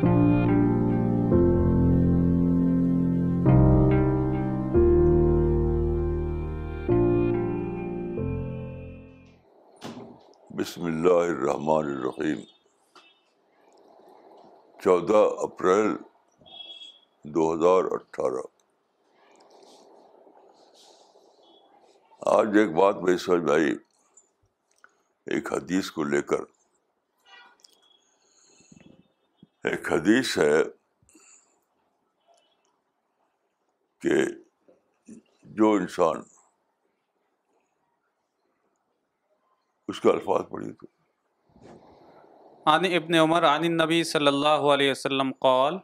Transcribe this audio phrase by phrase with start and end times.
[0.00, 0.12] بسم
[10.84, 12.40] اللہ الرحمن الرحیم
[14.80, 15.92] چودہ اپریل
[17.24, 18.46] دو ہزار اٹھارہ
[22.22, 23.74] آج ایک بات میری سمجھ میں آئی
[25.26, 26.59] ایک حدیث کو لے کر
[29.64, 30.62] ایک حدیث ہے
[34.00, 34.14] کہ
[35.42, 36.22] جو انسان
[39.88, 40.86] اس کے الفاظ پڑھی تو۔
[42.66, 45.78] عن ابن عمر، عن النبی صلی اللہ علیہ وسلم قال،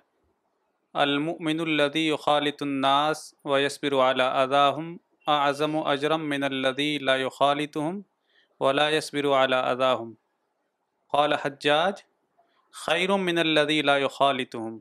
[0.95, 8.03] المؤمن الذي يخالط الناس ويصبر على اذاهم اعظم اجرا من الذي لا يخالطهم
[8.61, 10.15] ولا يصبر على اذاهم
[11.12, 12.01] قال حجاج
[12.77, 14.81] خیر من الذي لا يخالطهم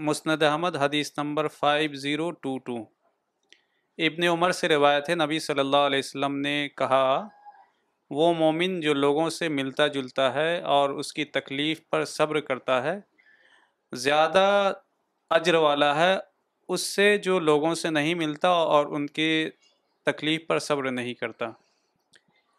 [0.00, 2.76] مسند احمد حدیث نمبر 5022
[3.98, 7.26] ابن عمر سے روایت ہے نبی صلی اللہ علیہ وسلم نے کہا
[8.10, 12.82] وہ مومن جو لوگوں سے ملتا جلتا ہے اور اس کی تکلیف پر صبر کرتا
[12.82, 13.00] ہے
[13.92, 14.72] زیادہ
[15.30, 16.16] اجر والا ہے
[16.68, 19.50] اس سے جو لوگوں سے نہیں ملتا اور ان کی
[20.06, 21.46] تکلیف پر صبر نہیں کرتا۔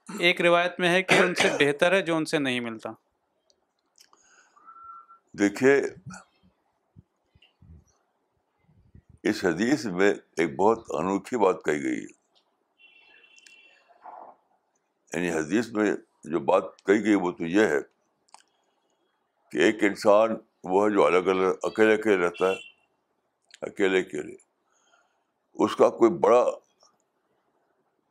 [0.10, 2.92] ایک روایت میں ہے کہ ان سے بہتر ہے جو ان سے نہیں ملتا۔
[5.40, 5.82] دیکھیے،
[9.24, 12.18] اس حدیث میں ایک بہت انوکھی بات کہی گئی ہے۔
[15.14, 17.80] یعنی حدیث میں جو بات کہی گئی وہ تو یہ ہے
[19.52, 20.30] کہ ایک انسان
[20.64, 22.56] وہ ہے جو الگ الگ اکیلے اکیلے رہتا ہے،
[23.62, 24.36] اکیلے اکیلے۔
[25.54, 26.46] اس کا کوئی بڑا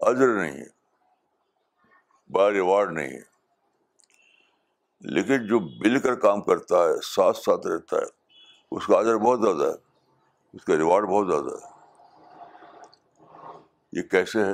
[0.01, 0.67] عذر نہیں ہے،
[2.33, 3.36] بڑا ریوارڈ نہیں ہے۔
[5.01, 8.05] لیکن جو مل کر کام کرتا ہے، ساتھ ساتھ رہتا ہے،
[8.71, 9.77] اس کا عذر بہت زیادہ ہے،
[10.53, 11.77] اس کا ریوارڈ بہت زیادہ ہے۔
[13.93, 14.53] یہ کیسے ہے؟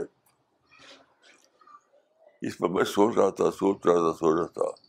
[2.42, 4.82] اس پر میں سوچ رہا تھا، سوچ رہا تھا، سوچ رہا تھا۔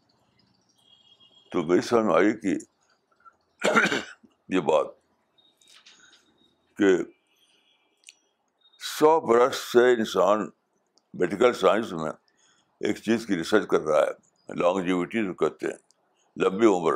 [1.52, 2.56] تو میری سمجھ میں آئی کہ
[4.50, 4.86] یہ بات
[6.78, 6.98] کہ
[9.00, 10.50] سو برس سے انسان
[11.14, 12.12] میڈیکل سائنس میں
[12.80, 15.78] ایک چیز کی ریسرچ کر رہا ہے۔ لانگجیوٹی جو کہتے ہیں،
[16.38, 16.94] لمبی عمر۔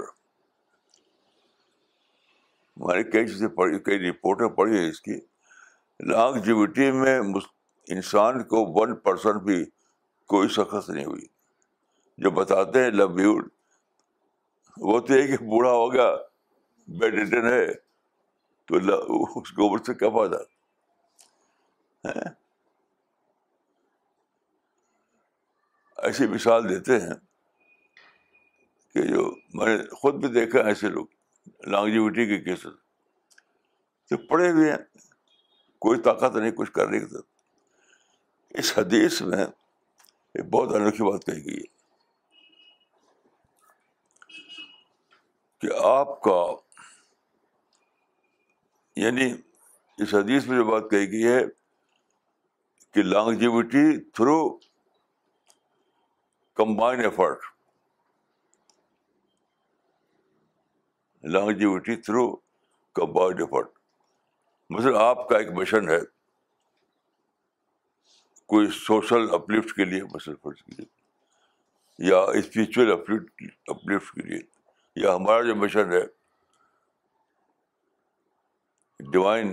[2.78, 5.19] میں نے کئی چیزیں پڑھی، کئی رپورٹیں پڑھی ہیں اس کی۔
[6.00, 7.19] لانگجیوٹی میں
[7.88, 9.66] انسان کو ون پرسنٹ بھی
[10.28, 11.25] کوئی شخص نہیں ہوئی۔
[12.18, 13.50] جو بتاتے ہیں لمبیوڈ
[14.78, 16.16] وہ تو یہ کہ بوڑھا ہو گیا
[16.88, 17.74] بیڈ ریٹن ہے،
[18.66, 18.75] تو
[19.40, 20.36] اس کی عمر سے کیا فائدہ؟
[25.97, 27.26] ایسی مثال دیتے ہیں۔
[28.97, 31.06] کہ جو میں نے خود بھی دیکھا ایسے لوگ
[31.68, 32.75] لانگجیوٹی کے کیسز
[34.12, 34.78] تو پڑے ہوئے ہیں،
[35.80, 37.19] کوئی طاقت نہیں، کچھ کر نہیں سکتا۔
[38.50, 39.46] اس حدیث میں
[40.36, 41.75] ایک بہت انوکھی بات کہی گئی ہے
[45.59, 46.40] کہ آپ کا
[48.96, 49.34] یعنی
[49.97, 51.40] اس حدیث میں جو بات کہی گئی ہے
[52.91, 54.57] کہ longevity through
[56.57, 57.40] combine effort
[61.33, 62.25] longevity through
[62.95, 63.69] combined effort
[64.69, 65.99] مثلا آپ کا ایک مشن ہے
[68.49, 70.85] کوئی سوشل اپلفٹ کے لیے مسل فرض کے لیے
[71.99, 74.39] یا اسپریچل اپلفٹ کے لیے،
[74.95, 76.01] یا ہمارا جو مشن ہے
[78.99, 79.47] ڈیوائن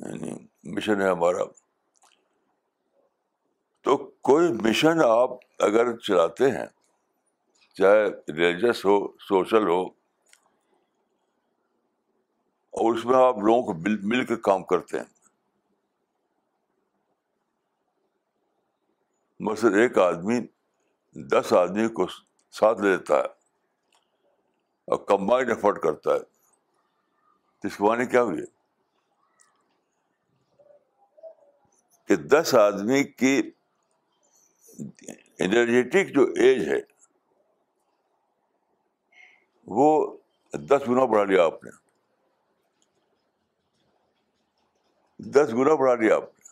[0.00, 0.32] یعنی
[0.76, 1.44] مشن ہے ہمارا۔
[3.84, 6.66] تو کوئی مشن آپ اگر چلاتے ہیں،
[7.76, 9.95] چاہے ریلیجس ہو، سوشل ہو
[12.76, 15.04] اور اس میں آپ لوگوں کو مل مل کے کام کرتے ہیں۔
[19.40, 20.40] مثلاً ایک آدمی
[21.14, 22.06] دس آدمی کو
[22.50, 23.22] ساتھ لے لیتا ہے
[24.86, 26.18] اور کمبائنڈ ایفرٹ کرتا ہے۔
[27.58, 28.40] تو اس کے معنی کیا ہوئی
[32.08, 33.50] کہ دس آدمی کی
[35.38, 36.80] انرجیٹک جو ایج ہے،
[39.66, 40.16] وہ
[40.52, 41.85] دس گنا بڑھا لیا آپ نے۔
[45.34, 46.44] دس گنا بڑھا لیا آپ نے۔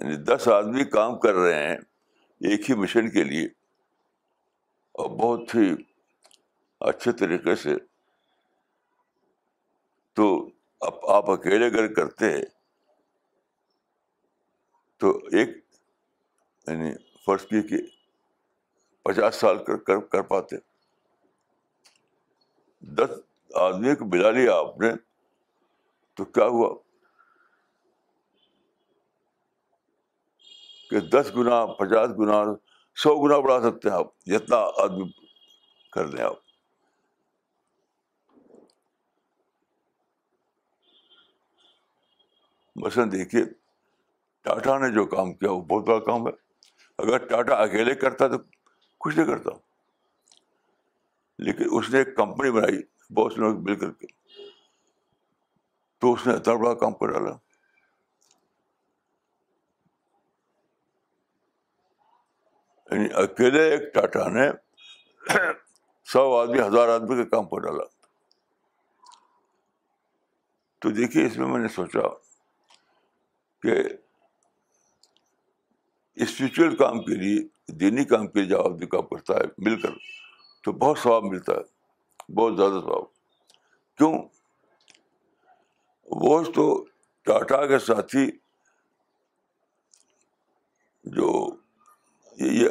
[0.00, 1.76] یعنی دس آدمی کام کر رہے ہیں
[2.40, 3.46] ایک ہی مشن کے لیے
[4.92, 5.74] اور بہت ہی
[6.80, 7.74] اچھے طریقے سے۔
[10.12, 10.50] تو
[11.08, 12.44] آپ اکیلے اگر کرتے ہیں
[14.96, 15.48] تو ایک
[16.66, 16.92] یعنی
[17.26, 17.76] فرض کی کہ
[19.02, 20.56] پچاس سال کر کر, کر پاتے۔
[22.80, 23.10] دس
[23.54, 24.92] آدمی کو بلا لیا آپ نے،
[26.14, 26.74] تو کیا ہوا؟
[30.90, 32.44] کہ دس گنا پچاس گنا
[32.96, 35.10] سو گنا بڑھا سکتے ہیں آپ، جتنا آدمی
[35.92, 36.36] کر لیں آپ۔
[42.76, 43.44] مثلاً دیکھیے،
[44.42, 46.32] ٹاٹا نے جو کام کیا، وہ بہت بڑا کام ہے۔
[46.98, 48.34] اگر ٹاٹا اکیلے کرتا تو
[48.98, 49.50] کچھ نہیں کرتا۔
[51.38, 54.06] لیکن اس نے ایک کمپنی بنائی۔ بہت سے لوگ مل کر کے
[55.98, 57.36] تو اس نے اتنا بڑا کام کر ڈالا۔
[62.90, 64.50] یعنی اکیلے ایک ٹاٹا نے
[66.04, 67.84] سو آدمی، ہزار آدمی کا کام کر ڈالا۔
[70.78, 72.08] تو دیکھیے، اس میں میں نے سوچا
[73.62, 73.72] کہ
[76.14, 79.90] اسپریچل کام کے لیے، دینی کام کے لیے جب آدمی کام کرتا ہے، مل کر
[80.64, 81.79] تو بہت ثواب ملتا ہے۔
[82.34, 83.04] بہت زیادہ ثواب۔
[83.96, 84.18] کیوں؟
[86.06, 86.84] وہ تو
[87.22, 88.30] ٹاٹا کے ساتھی
[91.04, 91.56] جو
[92.40, 92.68] یہ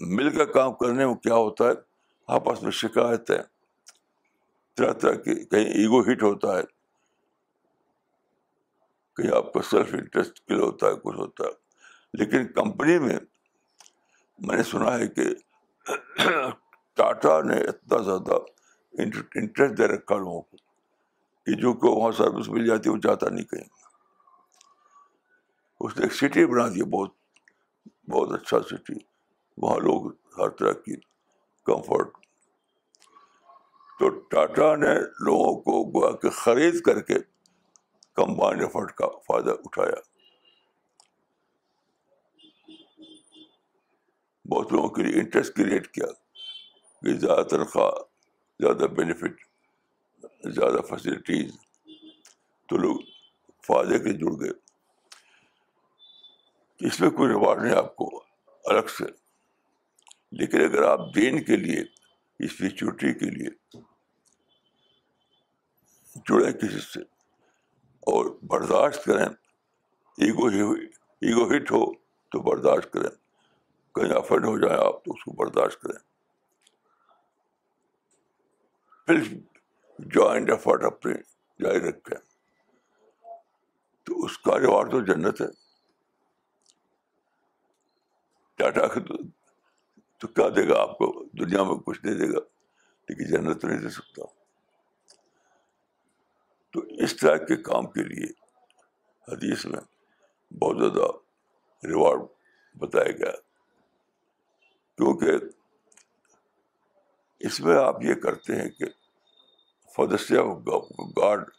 [0.00, 1.72] مل کر کام کرنے میں کیا ہوتا ہے،
[2.26, 3.42] آپس میں شکایت ہے
[4.76, 6.62] طرح طرح کی کہیں ایگو ہٹ ہوتا ہے،
[9.16, 11.50] کہیں آپ کا سیلف انٹرسٹ کل ہوتا ہے، کچھ ہوتا ہے۔
[12.14, 13.18] لیکن کمپنی میں
[14.38, 15.22] میں نے سنا ہے کہ
[16.94, 18.51] ٹاٹا نے اتنا زیادہ
[18.98, 20.56] انٹرسٹ دے رکھا لوگوں کو
[21.46, 23.68] کہ جو کہ وہاں سروس مل جاتی ہے، وہ جاتا نہیں کہیں۔
[25.80, 27.10] اس نے ایک سٹی بنا دی بہت
[28.10, 28.94] بہت اچھا سٹی
[29.56, 30.96] وہاں لوگ ہر طرح کی
[31.64, 32.08] کمفرٹ
[33.98, 37.14] تو ٹاٹا نے لوگوں کو گوا کے خرید کر کے
[38.14, 40.00] کمبائن ایفرٹ کا فائدہ اٹھایا۔
[44.48, 46.06] بہت لوگوں کے لیے انٹرسٹ کریٹ کیا۔
[47.02, 48.11] کہ زیادہ تنخواہ
[48.62, 49.42] زیادہ بینیفٹ
[50.44, 51.54] زیادہ فیسلٹیز
[52.68, 53.00] تو لوگ
[53.66, 54.50] فائدے کے جڑ گئے۔
[56.86, 58.24] اس میں کوئی ریوارڈ نہیں، آپ کو
[58.64, 59.04] الگ سے۔
[60.32, 61.80] لیکن اگر آپ دین کے لیے
[62.38, 63.78] اسپریچوٹی کے لیے
[66.16, 67.00] جڑیں کسی سے
[68.00, 69.26] اور برداشت کریں
[70.18, 70.60] ایگو ہی
[71.20, 73.16] ایگو ہٹ ہو تو برداشت کریں۔
[73.94, 76.11] کہیں افنڈ ہو جائیں آپ تو اس کو برداشت کریں۔
[79.06, 79.34] پھر
[79.98, 81.14] جوائنٹ ایفرٹ اپنے
[81.64, 82.18] جاری رکھیں
[84.02, 85.46] تو اس کا ریوارڈ تو جنت ہے۔
[88.54, 89.14] ٹاٹا تو
[90.18, 92.38] تو کیا دے گا آپ کو، دنیا میں کچھ نہیں دے گا،
[93.08, 94.22] لیکن جنت تو نہیں دے سکتا۔
[96.72, 98.26] تو اس طرح کے کام کے لیے
[99.32, 99.80] حدیث میں
[100.54, 101.06] بہت زیادہ
[101.86, 102.20] ریوارڈ
[102.78, 103.32] بتایا گیا۔
[104.96, 105.46] کیونکہ
[107.42, 108.84] اس میں آپ یہ کرتے ہیں کہ
[109.96, 110.40] فدسیہ
[111.16, 111.50] گارڈ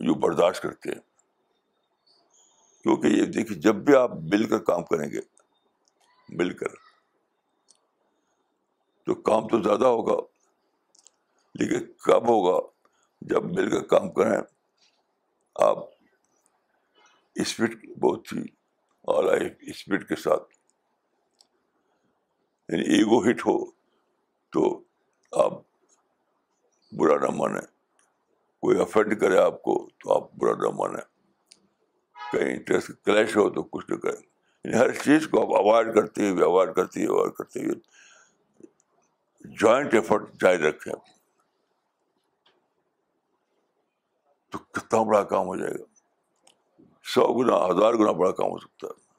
[0.00, 1.00] جو برداشت کرتے ہیں۔
[2.82, 5.20] کیونکہ یہ دیکھیے، جب بھی آپ مل کر کام کریں گے،
[6.28, 6.74] مل کر،
[9.06, 10.16] تو کام تو زیادہ ہوگا،
[11.54, 12.58] لیکن کب ہوگا؟
[13.20, 14.40] جب مل کر کام کریں،
[15.54, 15.78] آپ
[17.34, 18.42] اسپیڈ بہت ہی
[19.08, 20.42] اعلیٰ اسپیڈ کے ساتھ
[22.68, 23.70] یعنی ایگو ہٹ ہو،
[24.52, 24.89] تو
[25.32, 25.52] آپ
[26.92, 27.60] برا نہ مانیں۔
[28.60, 31.02] کوئی افینڈ کرے آپ کو تو آپ برا نہ مانیں۔
[32.32, 34.22] کہیں انٹرسٹ کلیش ہو تو کچھ نہ کریں۔
[34.64, 37.74] یعنی ہر چیز کو آپ اوائڈ کرتے ہوئے اوائڈ کرتے ہوئے اوائڈ کرتے ہوئے
[39.40, 40.94] جوائنٹ ایفرٹ جاری رکھیں۔
[44.50, 45.84] تو کتنا بڑا کام ہو جائے گا۔
[47.04, 49.10] سو گنا، ہزار گنا بڑا کام ہو سکتا ہے۔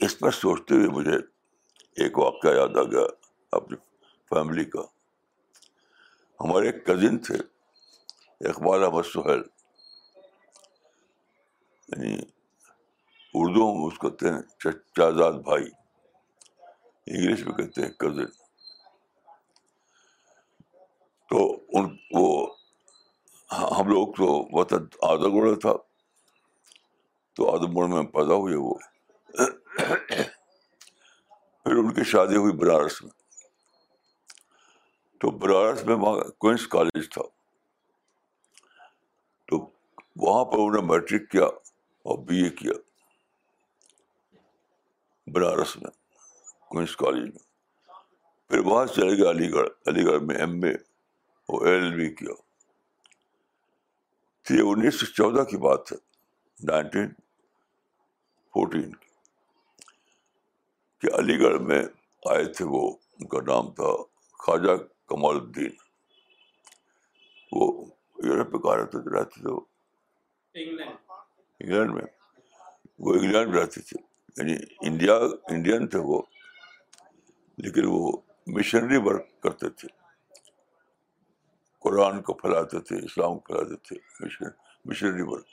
[0.00, 1.16] اس پر سوچتے ہوئے مجھے
[1.96, 3.06] ایک واقعہ یاد آ گیا
[3.52, 3.76] اپنی
[4.28, 4.80] فیملی کا۔
[6.40, 7.34] ہمارے ایک کزن تھے،
[8.48, 9.42] اقبال احمد سہیل۔
[11.88, 12.22] یعنی
[13.34, 15.68] اردو میں اس کو کہتے ہیں شہزاد بھائی۔
[17.06, 18.26] انگلش میں کہتے ہیں کزن
[21.28, 22.54] تو ان، وہ
[23.52, 25.72] ہم لوگ تو وطن آدم گڑھ تھا۔
[27.32, 28.74] تو آدم گڑھ میں پیدا ہوئے وہ۔
[31.64, 33.10] پھر ان کی شادی ہوئی بنارس میں۔
[35.20, 37.22] تو بنارس میں وہاں کوئنس کالج تھا۔
[39.46, 39.70] تو
[40.16, 42.72] وہاں پر انہوں نے میٹرک کیا اور بی اے کیا۔
[45.26, 45.90] بنارس میں،
[46.68, 47.50] کوئنس کالج میں۔
[48.48, 50.74] پھر وہاں سے چلے گئے علی گڑھ۔ علی گڑھ میں ایم اے
[51.24, 52.34] اور ایل بی کیا۔
[54.42, 55.96] تو یہ انیس سو چودہ کی بات ہے۔
[56.62, 57.08] نائنٹین،
[58.52, 59.09] فورٹین کی۔
[61.00, 61.82] کہ علی گڑھ میں
[62.26, 64.02] آئے تھے وہ ان کا نام تھا
[64.38, 64.76] خواجہ
[65.06, 65.70] کمال الدین۔
[67.52, 67.84] وہ
[68.24, 69.60] یورپ کہاں رہتے تھے رہتے تھے وہ۔
[71.60, 72.02] انگلینڈ۔ میں۔
[72.98, 74.02] وہ انگلینڈ میں رہتے تھے۔
[74.36, 75.14] یعنی انڈیا
[75.50, 76.22] انڈین تھے وہ۔
[77.58, 78.12] لیکن وہ
[78.46, 79.88] مشنری ورک کرتے تھے۔
[81.78, 84.44] قرآن کو پھیلاتے تھے اسلام کو پھیلاتے تھے۔
[84.84, 85.46] مشنری ورک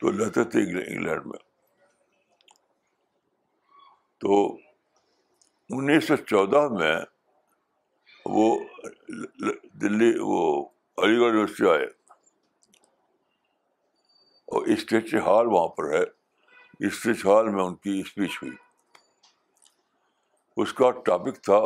[0.00, 1.49] تو رہتے تھے انگلینڈ میں۔
[4.20, 4.54] تو
[5.70, 6.96] انیس سو چودہ میں
[8.26, 8.58] وہ
[9.62, 11.84] دلی، وہ علی گڑھ یونیورسٹی آئے۔
[14.46, 16.02] اور اسٹیچ ہال وہاں پر ہے۔
[16.86, 18.56] اسٹیچ ہال میں ان کی اسپیچ ہوئی۔
[20.56, 21.60] اس کا ٹاپک تھا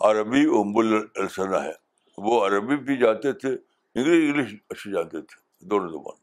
[0.00, 0.76] عربی ام
[1.16, 1.72] السنا ہے۔
[2.18, 3.48] وہ عربی بھی جانتے تھے
[3.94, 6.16] انگلش انگلش اچھے جانتے تھے۔ دونوں زبان۔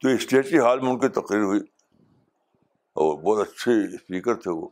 [0.00, 1.60] تو اسٹیچی ہال میں ان کی تقریر ہوئی،
[2.92, 4.68] اور بہت اچھے اسپیکر تھے وہ۔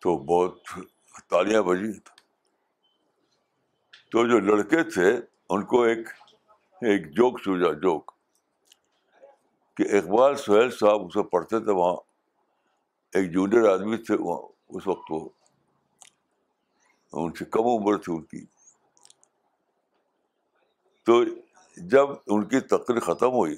[0.00, 0.58] تو بہت
[1.30, 1.92] تالیاں بجی۔
[4.10, 6.08] تو جو لڑکے تھے، ان کو ایک
[6.80, 8.12] ایک جوک سوجا جوک۔
[9.76, 11.96] کہ اقبال سہیل صاحب اسے پڑھتے تھے، وہاں
[13.14, 15.28] ایک جونیئر آدمی تھے وہاں اس وقت وہ،
[17.12, 18.61] ان سے کم عمر تھی ان کی۔
[21.06, 21.24] تو
[21.76, 23.56] جب ان کی تقریر ختم ہوئی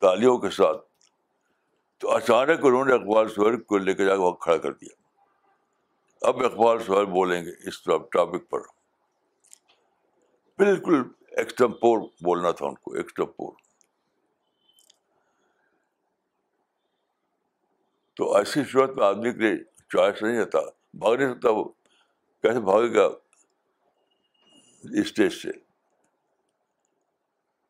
[0.00, 0.84] تالیوں کے ساتھ،
[1.98, 4.94] تو اچانک انہوں نے اقبال سہیل کو لے کے جا کے وہاں کھڑا کر دیا۔
[6.20, 8.60] اب اقبال سہیل بولیں گے اس ٹاپک پر۔
[10.58, 13.52] بالکل ایکسٹمپور بولنا تھا ان کو ایکسٹمپور
[18.16, 20.58] تو ایسی صورت میں آدمی کے لیے چوائس نہیں رہتا
[20.94, 21.64] بھاگ نہیں سکتا وہ
[22.42, 23.06] کیسے بھاگے گا
[25.00, 25.65] اسٹیج سے؟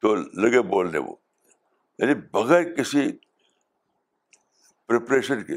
[0.07, 1.17] تو لگے بولنے وہ۔
[1.99, 3.13] یعنی بغیر کسی
[4.87, 5.53] پریپریشن کے۔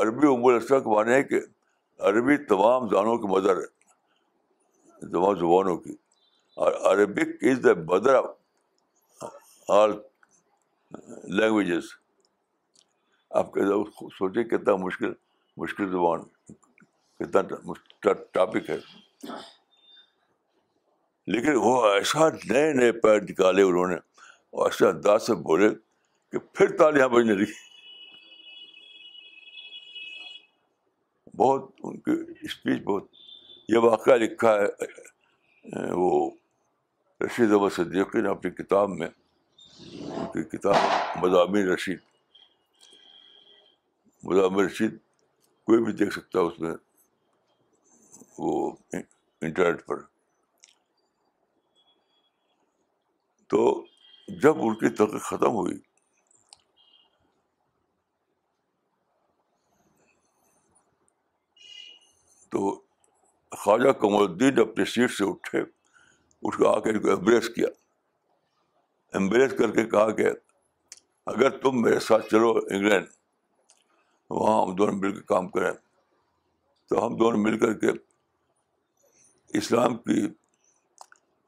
[0.00, 1.40] عربی عمر کا مانے ہے کہ
[1.98, 3.66] عربی تمام زانوں کی مدر ہے۔
[5.00, 5.96] تمام زبانوں کی۔
[6.56, 8.14] اور Arabic is the mother
[9.68, 9.90] all
[11.24, 11.84] languages
[13.30, 13.60] آپ کے
[14.10, 15.12] سوچیں کتنا مشکل
[15.56, 16.22] مشکل زبان،
[17.18, 17.56] کتنا
[18.32, 18.78] ٹاپک ہے۔
[21.26, 25.68] لیکن وہ ایسا نئے نئے پیر نکالے انہوں نے اور ایسے انداز سے بولے
[26.32, 27.52] کہ پھر تالیاں بجنے لگی۔
[31.36, 32.12] بہت ان کی
[32.42, 33.04] اسپیچ بہت،
[33.68, 34.66] یہ واقعہ لکھا ہے،
[35.92, 36.30] وہ
[37.20, 39.08] رشید احمد صدیقی نے اپنی کتاب میں،
[40.02, 40.76] ان کی کتاب
[41.24, 41.98] مضامین رشید
[44.24, 44.96] مضامین رشید
[45.66, 46.74] کوئی بھی دیکھ سکتا ہے اس میں،
[48.38, 50.13] وہ انٹرنیٹ پر۔
[53.54, 53.84] تو
[54.28, 55.78] جب ان کی تقریب ختم ہوئی۔
[62.48, 62.82] تو
[63.56, 65.60] خواجہ کمر الدین اپنی سیٹ سے اٹھے،
[66.42, 67.68] اٹھ کے آ کے ان کو ایمبریس کیا۔
[69.12, 70.26] ایمبریس کر کے کہا کہ
[71.26, 73.06] اگر تم میرے ساتھ چلو انگلینڈ،
[74.30, 75.72] وہاں ہم دونوں مل کے کام کریں۔
[76.86, 77.86] تو ہم دونوں مل کر کے
[79.48, 80.43] اسلام کی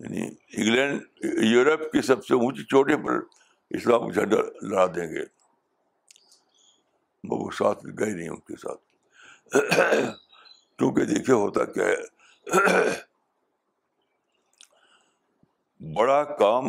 [0.00, 3.12] یعنی انگلینڈ، یورپ کی سب سے اونچی چوٹی پر
[3.70, 5.36] اسلام کا جھنڈا لڑا دیں گے۔
[7.28, 8.80] وہ ساتھ گئے نہیں ان کے ساتھ۔
[10.78, 12.16] کیونکہ دیکھیے ہوتا کیا ہے۔
[15.94, 16.64] بڑا کام،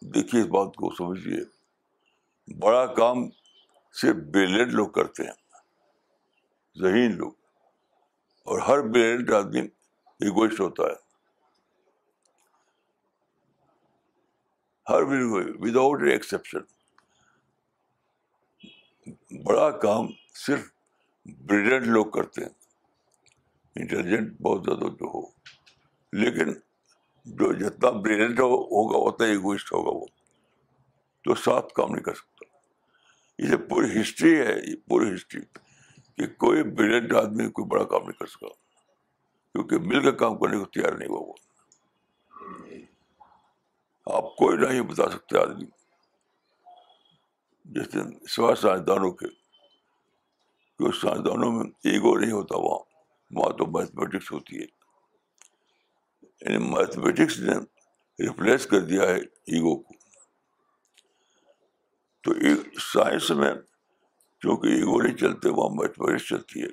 [0.00, 1.40] دیکھیے اس بات کو سمجھیے۔
[2.58, 3.16] بڑا کام
[3.92, 5.32] صرف بریلینٹ لوگ کرتے ہیں،
[6.78, 7.32] ذہین لوگ۔
[8.44, 9.60] اور ہر بریلینٹ آدمی
[10.20, 11.09] ایگوسٹ ہوتا ہے۔
[14.88, 15.02] ہر
[15.60, 16.58] وداؤٹ ایکسیپشن
[19.42, 20.06] بڑا کام
[20.46, 20.60] صرف
[21.24, 22.48] بریلینٹ لوگ کرتے ہیں۔
[23.76, 25.26] انٹیلیجنٹ بہت زیادہ جو ہو،
[26.12, 26.52] لیکن
[27.24, 30.06] جو جتنا بریلنٹ ہوگا، اتنا ایگوسٹ ہوگا وہ۔
[31.24, 32.44] تو ساتھ کام نہیں کر سکتا۔
[33.38, 35.40] یہ پوری ہسٹری ہے، یہ پوری ہسٹری
[36.16, 38.48] کہ کوئی بریلنٹ آدمی کوئی بڑا کام نہیں کر سکا۔
[39.52, 41.49] کیونکہ مل کے کام کرنے کو تیار نہیں ہوا وہ۔
[44.12, 45.66] آپ کوئی نہیں بتا سکتے آدمی۔
[47.64, 47.98] جیسے
[48.28, 49.26] سوا سائنسدانوں کے
[51.02, 52.78] سائنسدانوں میں ایگو نہیں ہوتا، وہاں
[53.30, 54.66] وہاں تو میتھمیٹکس ہوتی ہے۔
[56.22, 57.52] یعنی میتھمیٹکس نے
[58.28, 59.94] ریپلیس کر دیا ہے ایگو کو۔
[62.22, 62.30] تو
[62.80, 63.54] سائنس میں
[64.40, 66.68] چونکہ ایگو نہیں چلتے، وہاں میتھمیٹکس چلتی ہے،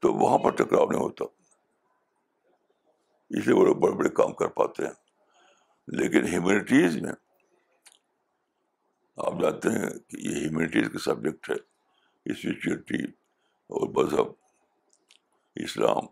[0.00, 1.24] تو وہاں پر ٹکراؤ نہیں ہوتا۔
[3.30, 5.01] اس لیے وہ لوگ بڑے بڑے کام کر پاتے ہیں۔
[5.86, 7.12] لیکن ہیومینٹیز میں
[9.16, 11.54] آپ جانتے ہیں کہ یہ ہیومینٹیز کا سبجیکٹ ہے
[12.24, 13.04] اسپریچولیٹی
[13.70, 14.26] اور مذہب،
[15.54, 16.06] اسلام۔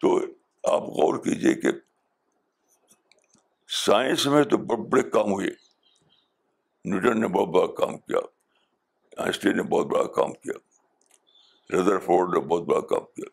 [0.00, 0.16] تو
[0.64, 1.68] آپ غور کیجیے کہ
[3.68, 5.48] سائنس میں تو بڑے بڑے کام ہوئے۔
[6.84, 8.18] نیوٹن نے بہت بڑا کام کیا،
[9.16, 10.54] آئنسٹین نے بہت بڑا کام کیا
[11.70, 13.28] ردر فورڈ نے بہت بڑا کام کیا،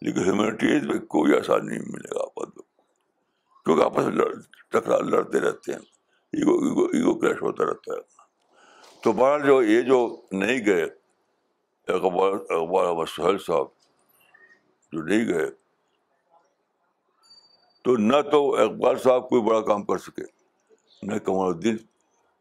[0.00, 2.67] لیکن ہیومینٹیز میں کوئی آسان نہیں ملے گا آپ کو۔
[3.68, 4.24] کیونکہ آپس میں
[4.68, 5.80] ٹکرا لڑتے رہتے ہیں۔
[6.32, 8.00] ایگو ایگو ایگو کریش ہوتا رہتا ہے۔
[9.02, 10.82] تو بہرحال جو یہ جو نہیں گئے،
[11.88, 13.66] اقبال اقبال احمد سہیل صاحب
[14.92, 15.46] جو نہیں گئے،
[17.82, 20.22] تو نہ تو اقبال صاحب کوئی بڑا کام کر سکے،
[21.02, 21.76] نہ کمر الدین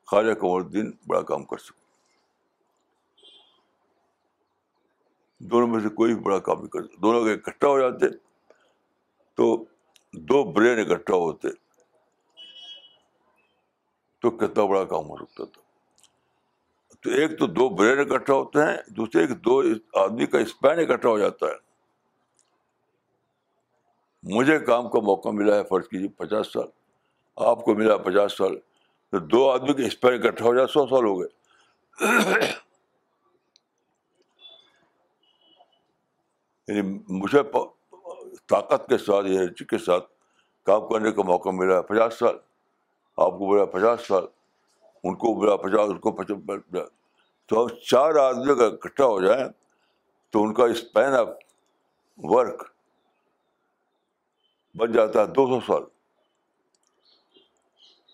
[0.06, 1.82] خواجہ کمر الدین بڑا کام کر سکے۔
[5.40, 8.06] دونوں میں سے کوئی بڑا کام نہیں کر سکتے دونوں کے اکٹھا ہو جاتے
[9.36, 9.66] تو
[10.14, 11.48] دو برین اکٹھا ہوتے،
[14.22, 15.62] تو کتنا بڑا کام ہو سکتا تھا۔
[17.02, 19.62] تو ایک تو دو برین اکٹھا ہوتے ہیں، دوسرے ایک دو
[19.94, 21.68] آدمی کا اسپین اکٹھا ہو جاتا ہے۔
[24.24, 26.68] مجھے کام کا موقع ملا ہے، فرض کیجیے پچاس سال۔
[27.36, 28.60] آپ کو ملا پچاس سال،
[29.12, 31.30] تو دو آدمی کے اسپین اکٹھا ہو جائے، سو سال ہو گئے۔
[36.68, 37.44] یعنی مجھے
[38.48, 40.06] طاقت کے ساتھ انرجی کے ساتھ
[40.64, 42.36] کام کرنے کا موقع ملا ہے پچاس سال۔
[43.18, 44.24] آپ کو ملا پچاس سال۔
[45.04, 46.90] ان کو ملا پچاس، ان کو پچاس۔
[47.46, 49.46] تو چار آدمی کا اکٹھا ہو جائیں
[50.30, 51.28] تو ان کا اسپین آف
[52.18, 52.64] ورک
[54.76, 55.84] بن جاتا ہے دو سو سال۔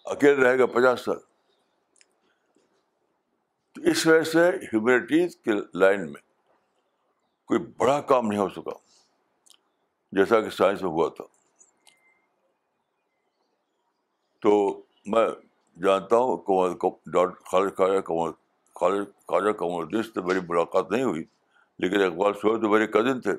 [0.05, 1.17] اکیلے رہے گا پچاس سال۔
[3.73, 6.21] تو اس وجہ سے ہیومینٹیز کے لائن میں
[7.45, 8.92] کوئی بڑا کام نہیں ہو سکا۔
[10.13, 11.23] جیسا کہ سائنس میں ہوا تھا۔
[14.39, 15.27] تو میں
[15.83, 16.37] جانتا ہوں
[17.05, 18.31] ڈاکٹر خالد خواجہ کمر
[18.75, 21.23] خالد خواجہ کمر الدین سے میری ملاقات نہیں ہوئی،
[21.79, 23.31] لیکن اقبال صحیح تو میرے کزن تھے۔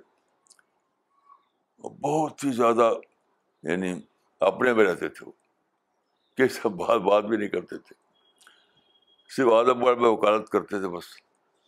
[1.88, 2.92] بہت ہی زیادہ
[3.62, 4.00] یعنی
[4.40, 5.32] اپنے میں رہتے تھے وہ۔
[6.36, 7.94] کہ سب بات بات بھی نہیں کرتے تھے۔
[9.36, 11.04] صرف اعظم گڑھ میں وکالت کرتے تھے بس،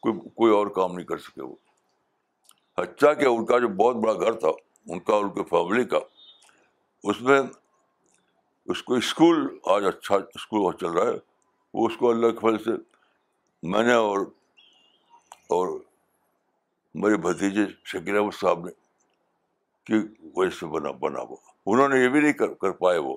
[0.01, 1.55] کوئی کوئی اور کام نہیں کر سکے وہ۔
[2.77, 4.49] اچھا کہ ان کا جو بہت بڑا گھر تھا
[4.87, 5.99] ان کا ان کی فیملی کا۔
[7.05, 7.41] اس میں
[8.67, 11.17] اس کو اسکول آج اچھا اسکول چل رہا ہے۔
[11.75, 12.71] وہ اس کو اللہ کے فضل سے
[13.63, 14.19] میں نے اور
[15.49, 15.81] اور
[16.95, 18.73] میرے بھتیجے شکیل احمد صاحب نے
[19.85, 19.95] کہ
[20.37, 23.17] وجہ سے بنا بنا وہ۔ انہوں نے یہ بھی نہیں کر کر پائے وہ۔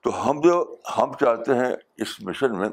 [0.00, 2.68] تو ہم جو ہم چاہتے ہیں اس مشن میں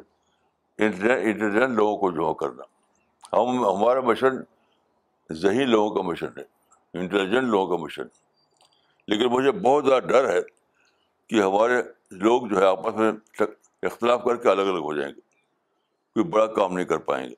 [0.77, 2.63] انٹیلیجنٹ لوگوں کو جمع کرنا۔
[3.33, 4.54] ہم ہمارا مشن
[5.29, 6.43] ذہین لوگوں کا مشن ہے،
[6.99, 8.03] انٹیلیجنٹ لوگوں کا مشن
[9.07, 10.39] لیکن مجھے بہت زیادہ ڈر ہے
[11.27, 13.11] کہ ہمارے لوگ جو ہے آپس میں
[13.83, 15.21] اختلاف کر کے الگ الگ ہو جائیں گے،
[16.13, 17.35] کوئی بڑا کام نہیں کر پائیں گے۔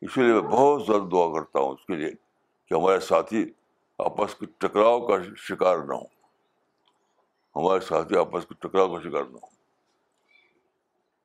[0.00, 2.10] اسی لیے میں بہت زیادہ دعا کرتا ہوں اس کے لیے
[2.66, 3.52] کہ ہمارے ساتھی
[3.98, 6.06] آپس کے ٹکراؤ کا شکار نہ ہوں۔
[7.56, 9.56] ہمارے ساتھی آپس کے ٹکراؤ کا شکار نہ ہوں۔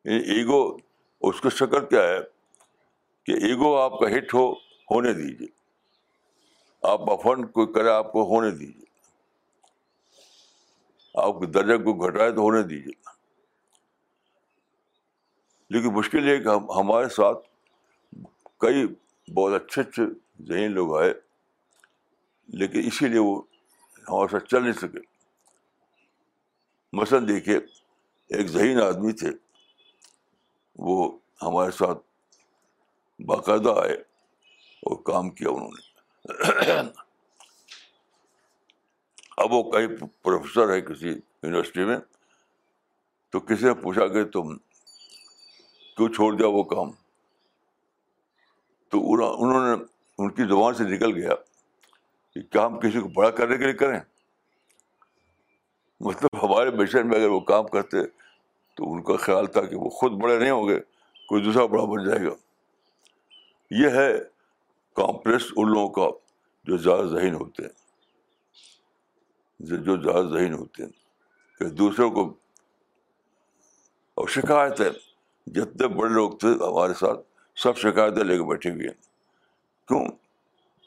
[0.05, 0.77] ایگو،
[1.21, 2.19] اس کا شکل کیا ہے
[3.23, 5.47] کہ ایگو آپ کا ہٹ ہو ہونے دیجیے
[6.81, 8.85] آپ افنڈ کوئی کرے آپ کو ہونے دیجیے
[11.15, 13.03] آپ کے درجے کو گھٹائے تو ہونے دیجیے
[15.69, 17.37] لیکن مشکل یہ کہ ہمارے ساتھ
[18.57, 18.85] کئی
[19.33, 20.03] بہت اچھے اچھے
[20.47, 21.13] ذہین لوگ آئے،
[22.47, 23.41] لیکن اسی لیے وہ
[24.09, 24.99] ہمارے ساتھ چل نہیں سکے۔
[26.93, 27.57] مثلاً دیکھیے،
[28.27, 29.29] ایک ذہین آدمی تھے،
[30.75, 31.99] وہ ہمارے ساتھ
[33.19, 34.12] باقاعدہ آئے۔
[34.85, 35.81] اور کام کیا انہوں نے۔
[39.37, 39.87] اب وہ کہیں
[40.21, 41.97] پروفیسر ہے کسی یونیورسٹی میں،
[43.33, 44.55] تو کسی نے پوچھا کہ تم
[45.97, 46.91] کیوں چھوڑ دیا وہ کام؟
[48.91, 49.83] تو انہوں نے
[50.19, 51.35] ان کی زبان سے نکل گیا
[52.35, 53.99] کہ کیا ہم کسی کو بڑا کرنے کے لیے کریں؟
[56.01, 57.97] مطلب ہمارے مشن میں اگر وہ کام کرتے
[58.77, 60.79] تو ان کا خیال تھا کہ وہ خود بڑے نہیں ہوں گے،
[61.29, 62.33] کوئی دوسرا بڑا بن جائے گا۔
[63.71, 64.32] یہ ہے
[64.93, 66.17] کمپلیکس ان لوگوں کا
[66.63, 67.83] جو زیادہ ذہین ہوتے ہیں۔
[69.59, 70.91] جو زیادہ ذہین ہوتے ہیں۔
[71.59, 72.33] کہ دوسروں کو
[74.13, 74.89] اور شکایت ہے
[75.47, 77.19] جتنے بڑے لوگ تھے ہمارے ساتھ
[77.55, 79.01] سب شکایتیں لے کے بیٹھے ہوئے ہیں۔
[79.87, 80.05] کیوں؟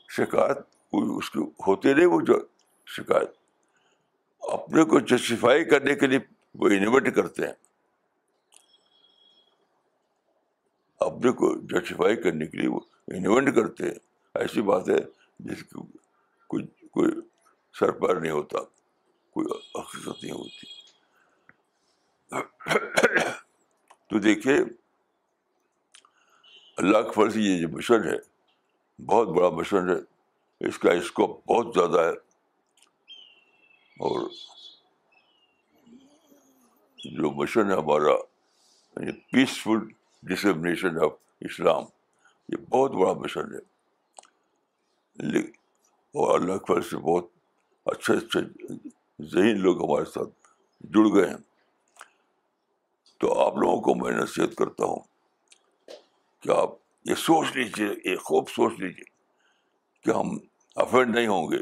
[0.08, 2.34] شکایت کوئی اس کی ہوتی نہیں وہ جو
[2.86, 3.30] شکایت۔
[4.40, 6.18] اپنے کو جسٹیفائی کرنے کے لیے
[6.54, 7.65] وہ انویٹ کرتے ہیں۔
[11.06, 13.94] اپنے کو جسٹیفائی کرنے کے لیے وہ انوینٹ کرتے ہیں۔
[14.34, 14.98] ایسی بات ہے
[15.38, 15.98] جس کی
[16.48, 17.10] کوئی کوئی
[17.78, 18.58] سر پیر نہیں ہوتا،
[19.30, 19.46] کوئی
[19.80, 20.66] حقیقت نہیں ہوتی۔
[24.10, 24.56] تو دیکھیے،
[26.76, 28.36] اللہ کے فرض یہ جو مشن ہے،
[29.02, 30.16] بہت بڑا مشن ہے۔
[30.68, 32.12] اس کا اسکوپ بہت زیادہ ہے۔
[34.00, 34.30] اور
[37.04, 38.12] جو مشن ہے ہمارا
[38.96, 41.82] یعنی پیسفل ڈسمنیشن آف اسلام
[42.48, 43.76] یہ بہت بڑا مشن ہے۔
[46.14, 47.26] اور اللہ کے فرض سے بہت
[47.84, 48.40] اچھے اچھے
[49.24, 50.28] ذہین لوگ ہمارے ساتھ
[50.80, 51.36] جڑ گئے ہیں۔
[53.18, 54.98] تو آپ لوگوں کو میں نصیحت کرتا ہوں
[56.40, 56.70] کہ آپ
[57.04, 59.04] یہ سوچ لیجیے یہ خوب سوچ لیجیے
[60.04, 60.38] کہ ہم
[60.76, 61.58] افینڈ نہیں ہوں گے،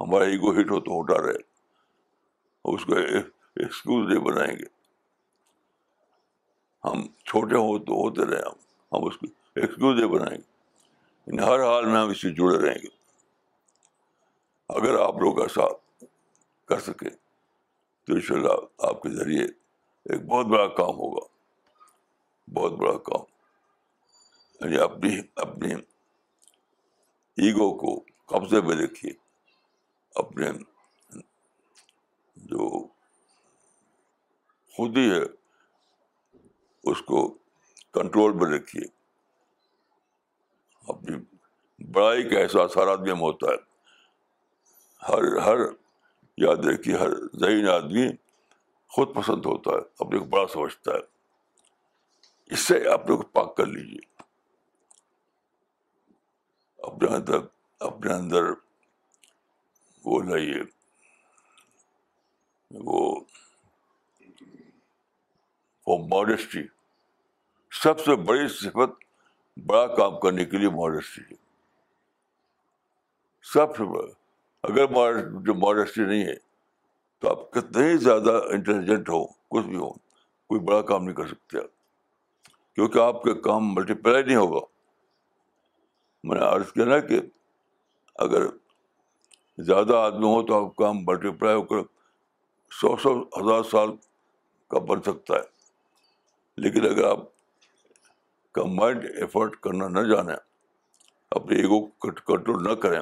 [0.00, 1.36] ہمارا ایگو ہٹ ہو تو ہوتا رہے۔
[2.64, 4.79] اس کو ایکسکیوز نہیں بنائیں گے۔
[6.84, 10.50] ہم چھوٹے ہو تو ہوتے رہے ہم۔ ہم اس کو ایکسکیوز بنائیں گے۔
[11.40, 12.88] ہر حال میں ہم اس سے جڑے رہیں گے۔
[14.68, 15.62] اگر آپ لوگ ایسا
[16.64, 17.10] کر سکیں
[18.06, 19.44] تو ان شاء اللہ آپ کے ذریعے
[20.04, 21.26] ایک بہت بڑا کام ہوگا۔
[22.54, 23.20] بہت بڑا کام۔
[24.60, 25.74] یعنی اپنی اپنی
[27.36, 29.12] ایگو کو قبضے میں رکھیے۔
[30.14, 30.50] اپنے
[32.36, 32.86] جو
[34.76, 35.39] خود ہی ہے
[36.84, 37.38] اس کو
[37.92, 38.82] کنٹرول میں رکھیے۔
[40.88, 41.16] اپنی
[41.84, 43.70] بڑائی کا احساس ہر آدمی میں ہوتا ہے۔
[45.08, 45.56] ہر ہر،
[46.36, 48.08] یاد رکھیے، ہر ذہین آدمی
[48.88, 51.20] خود پسند ہوتا ہے، اپنے کو بڑا سمجھتا ہے۔
[52.46, 54.22] اس سے اپنے کو پاک کر لیجیے
[56.78, 57.34] اپنے اندر
[57.80, 58.42] اپنے اندر
[60.04, 60.62] وہ لائیے،
[62.70, 63.20] وہ
[65.90, 66.62] وہ ماڈسٹی
[67.82, 69.04] سب سے بڑی صفت
[69.66, 71.34] بڑا کام کرنے کے لیے ماڈسٹی ہے۔
[73.42, 74.06] سب سے بڑا،
[74.62, 74.86] اگر
[75.40, 76.34] جو ماڈسٹی نہیں ہے،
[77.18, 79.92] تو آپ کتنے ہی زیادہ انٹیلیجنٹ ہو، کچھ بھی ہو،
[80.48, 81.80] کوئی بڑا کام نہیں کر سکتے آپ۔
[82.74, 84.66] کیونکہ آپ کا کام ملٹی پلائی نہیں ہوگا۔
[86.24, 87.20] میں نے عرض کیا نا کہ
[88.14, 88.46] اگر
[89.58, 91.76] زیادہ آدمی ہو تو آپ کام ملٹی پلائی ہو کر
[92.80, 93.88] سو سو ہزار سال
[94.68, 95.49] کا بن سکتا ہے۔
[96.56, 97.18] لیکن اگر آپ
[98.52, 100.36] کمبائنڈ ایفرٹ کرنا نہ جانیں
[101.30, 103.00] اپنے ایگو کنٹرول نہ کریں،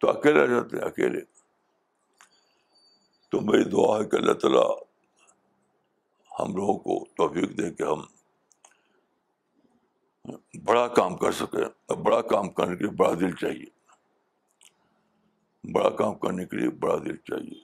[0.00, 1.20] تو اکیلے رہ جاتے ہیں، اکیلے۔
[3.28, 4.82] تو میری دعا ہے کہ اللہ تعالیٰ
[6.40, 8.00] ہم لوگوں کو توفیق دے کہ ہم
[10.64, 13.66] بڑا کام کر سکیں۔ بڑا کام کرنے کے لیے بڑا دل چاہیے۔
[15.72, 17.60] بڑا کام کرنے کے لیے بڑا دل چاہیے۔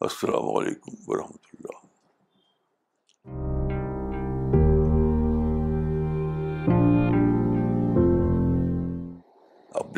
[0.00, 1.89] السلام علیکم ورحمۃ اللہ۔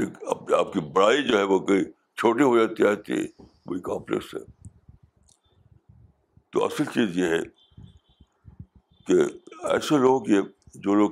[0.05, 1.85] اپنی آپ کی بڑائی جو ہے وہ کوئی
[2.17, 4.41] چھوٹی ہو جاتی آتی ہے وہی کمپلیکس ہے
[6.51, 7.43] تو اصل چیز یہ ہے
[9.07, 9.15] کہ
[9.67, 10.41] ایسے لوگ یہ
[10.75, 11.11] جو لوگ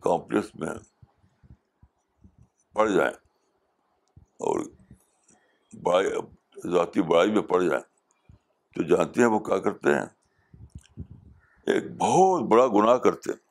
[0.00, 0.68] کمپلیکس میں
[2.72, 3.12] پڑ جائیں
[4.18, 4.60] اور
[5.82, 6.08] بڑائی،
[6.72, 7.82] ذاتی بڑائی میں پڑ جائیں،
[8.74, 10.06] تو جانتے ہیں وہ کیا کرتے ہیں؟
[11.66, 13.46] ایک بہت بڑا گناہ کرتے ہیں۔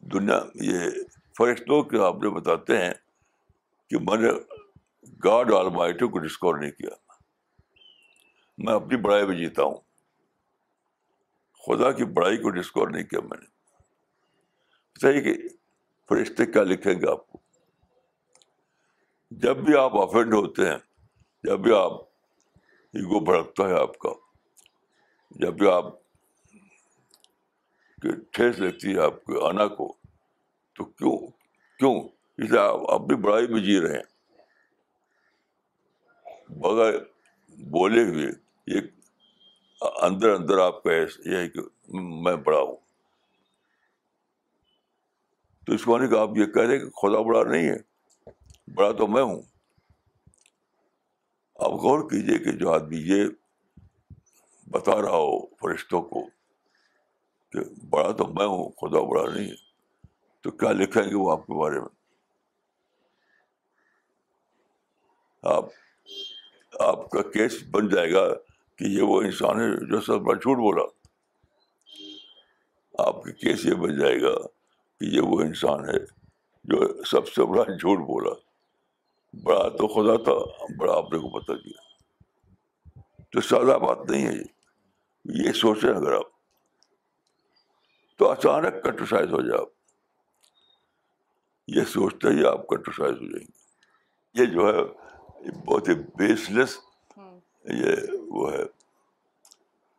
[0.00, 0.78] دنیا یہ
[1.38, 2.94] فرشتوں کے آپ نے بتاتے ہیں
[3.90, 4.28] کہ میں نے
[5.24, 7.12] گاڈ آلمائٹی کو ڈسکور نہیں کیا۔
[8.58, 9.76] میں اپنی بڑائی میں جیتا ہوں۔
[11.66, 13.46] خدا کی بڑائی کو ڈسکور نہیں کیا میں نے۔
[15.00, 15.48] صحیح کہ
[16.08, 17.38] فرشتے کیا لکھیں گے آپ کو؟
[19.30, 20.78] جب بھی آپ افینڈ ہوتے ہیں،
[21.44, 21.92] جب بھی آپ
[22.94, 24.08] ایگو بھڑکتا ہے آپ کا،
[25.30, 25.84] جب بھی آپ
[28.30, 29.96] ٹھیس لگتی ہے آپ کے آنا کو
[30.76, 31.18] تو کیوں؟
[31.78, 32.08] کیوں؟
[32.38, 34.16] اس لیے آپ اب بھی بڑائی میں جی رہے ہیں۔
[36.48, 36.94] بغیر
[37.48, 38.26] بولے ہوئے،
[38.66, 38.80] یہ
[40.02, 41.60] اندر اندر آپ کا یہ ہے کہ
[42.22, 42.76] میں بڑا ہوں۔
[45.66, 47.76] تو اس کو کہ آپ یہ کہہ رہے کہ خدا بڑا نہیں ہے،
[48.74, 49.42] بڑا تو میں ہوں۔
[51.56, 53.24] آپ غور کیجیے کہ جو آدمی یہ
[54.70, 56.26] بتا رہا ہو فرشتوں کو
[57.52, 59.65] کہ بڑا تو میں ہوں، خدا بڑا نہیں ہے۔
[60.46, 61.88] تو کیا لکھیں گے وہ آپ کے بارے میں
[65.42, 65.64] آپ
[66.80, 68.22] آپ کا کیس بن جائے گا
[68.78, 70.84] کہ یہ وہ انسان ہے جو سب بڑا جھوٹ بولا
[72.98, 74.34] آپ کے کیس یہ بن جائے گا
[75.00, 75.98] کہ یہ وہ انسان ہے
[76.64, 78.34] جو سب سے بڑا جھوٹ بولا
[79.34, 80.38] بڑا تو خدا تھا
[80.78, 81.80] بڑا آپ نے کو بتا دیا
[83.32, 84.42] تو سادہ بات نہیں ہے
[85.24, 86.34] یہ سوچیں اگر آپ
[88.20, 89.75] تو اچانک کٹرسائز ہو جائے آپ
[91.66, 93.66] یہ سوچتے ہی آپ کٹرسائز ہو جائیں گے۔
[94.34, 96.78] یہ جو ہے بہت ہی بیس لیس
[97.64, 97.94] یہ
[98.28, 98.62] وہ ہے۔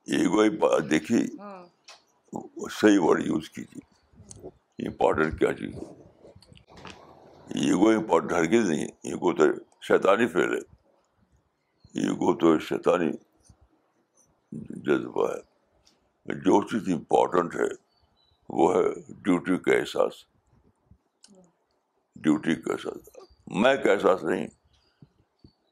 [0.06, 1.28] ایگو دیکھی
[2.72, 3.98] صحیح ورڈ یوز کیجیے۔
[4.88, 5.76] امپورٹنٹ کیا چیز
[7.48, 9.44] ایگو امپورٹنٹ ہرگز نہیں ایگو تو
[9.82, 10.60] شیطانی فیل ہے۔
[12.02, 13.12] ایگو تو شیطانی
[14.70, 15.42] جذبہ ہے۔
[16.34, 17.68] جو چیز امپورٹنٹ ہے
[18.50, 20.37] وہ ہے ڈیوٹی کا احساس۔
[22.24, 23.10] ڈیوٹی کا احساس
[23.48, 24.48] میں کا احساس نہیں،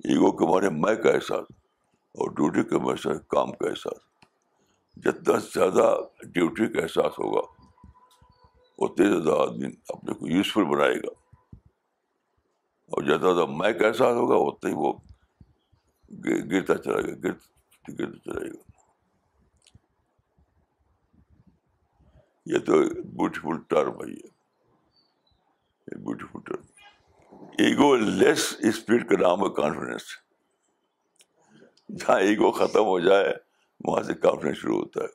[0.03, 1.45] ایگو کے معنی میں کا احساس
[2.15, 4.01] اور ڈیوٹی کے معنی کام کا احساس۔
[4.97, 7.41] جتنا زیادہ ڈیوٹی کا احساس ہوگا
[8.79, 11.13] اتنے زیادہ آدمی اپنے کو یوزفل بنائے گا۔
[12.91, 14.93] اور جتنا زیادہ میں کا احساس ہوگا اتنا ہی وہ
[16.51, 18.71] گرتا چلا گا گرتا گرتا چلے گا
[22.45, 24.35] یہ تو بیوٹیفل ٹرم ہے یہ۔
[25.88, 26.63] Beautiful term
[27.60, 30.04] egoless spirit کا نام ہے کانفیڈینس
[31.89, 33.34] جہاں ایگو ختم ہو جائے
[33.82, 35.13] وہاں سے کانفیڈینس شروع ہوتا ہے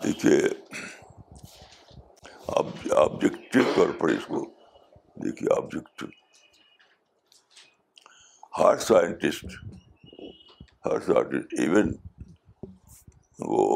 [0.00, 0.38] دیکھیے
[2.96, 4.44] آبجیکٹو طور پر اس کو
[5.16, 6.06] دیکھیے آبجیکٹو
[8.52, 9.44] ہر سائنٹسٹ
[10.84, 11.92] ہر سائنٹسٹ ایون
[13.38, 13.66] وہ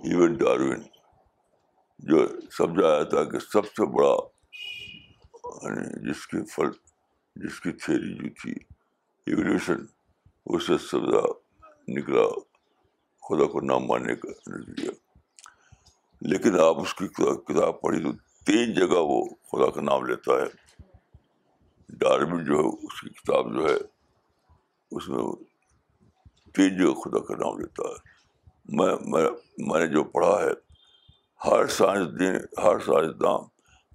[0.00, 0.82] ایون ڈاروین
[2.08, 4.14] جو سمجھایا تھا کہ سب سے بڑا
[5.62, 6.70] یعنی جس کی فل،
[7.36, 8.52] جس کی تھیری جو تھی
[9.26, 9.76] ایولیوشن
[10.46, 10.96] اس سے
[11.88, 12.26] نکلا
[13.22, 14.90] خدا کو نام ماننے کا نظریہ
[16.20, 18.12] لیکن آپ اس کی کتاب پڑھی تو
[18.46, 20.84] تین جگہ وہ خدا کا نام لیتا ہے۔
[21.88, 23.76] ڈاروین جو ہے، اس کی کتاب جو ہے،
[24.90, 25.24] اس میں
[26.54, 27.98] تین جگہ خدا کا نام لیتا ہے۔
[28.68, 28.94] میں
[29.58, 30.73] میں نے جو پڑھا ہے
[31.46, 33.38] ہر سائنسدین ہر سائنسداں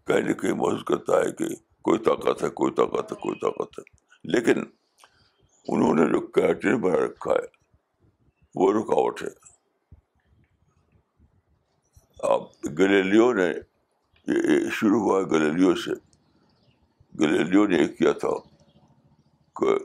[0.08, 1.46] کہیں نہ کہیں محسوس کرتا ہے کہ
[1.82, 3.84] کوئی طاقت ہے، کوئی طاقت ہے، کوئی طاقت ہے۔
[4.24, 4.64] لیکن
[5.68, 7.48] انہوں نے جو کرائٹیریا بنا رکھا ہے،
[8.56, 9.28] وہ رکاوٹ ہے۔
[12.24, 13.48] آپ گلیلیو نے
[14.28, 15.92] یہ شروع ہوا ہے گلیلیو سے۔
[17.20, 18.30] گلیلیو نے یہ کیا تھا
[19.56, 19.78] کہ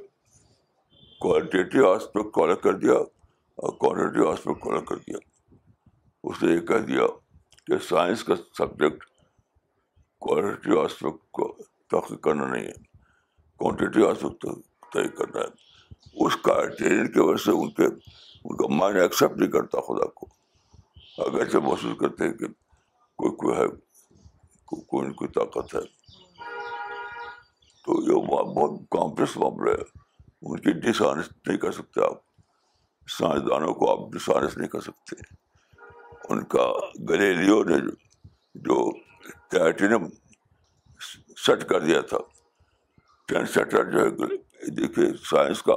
[1.21, 5.17] کوالٹیٹیو آسپیکٹ کو الگ کر دیا اور کوانٹیٹیو آسپیکٹ کو الگ کر دیا۔
[6.25, 7.03] اس نے یہ کہہ دیا
[7.67, 9.05] کہ سائنس کا سبجیکٹ
[10.19, 11.57] کوالٹیو آسپیکٹ کو
[11.91, 12.99] تحقیق کرنا نہیں ہے۔
[13.57, 14.47] کوانٹیٹیو آسپیکٹ
[14.93, 15.75] طے کرنا ہے۔
[16.27, 17.85] اس کرائٹیرین کی وجہ سے ان کے
[18.45, 20.27] ان کا مائنڈ ایکسیپٹ نہیں کرتا خدا کو۔
[21.19, 22.47] اگرچہ محسوس کرتے ہیں کہ
[23.17, 23.67] کوئی کوئی ہے
[24.65, 25.81] کوئی کوئی طاقت ہے۔
[27.85, 29.99] تو یہ بہت کمپلیکس معاملہ ہے۔
[30.43, 32.15] ان کی ڈس آنےسٹ نہیں کر سکتے آپ۔
[33.09, 35.44] سائنسدانوں کو آپ ڈس ڈسانس نہیں کر سکتے۔
[36.29, 36.73] ان کا
[37.11, 37.77] گلیلیو نے
[38.55, 38.91] جو
[39.49, 40.09] ٹائٹینم
[41.47, 42.19] سیٹ کر دیا تھا۔
[43.27, 44.37] ٹین سیٹر جو ہے،
[44.71, 45.75] دیکھیے سائنس کا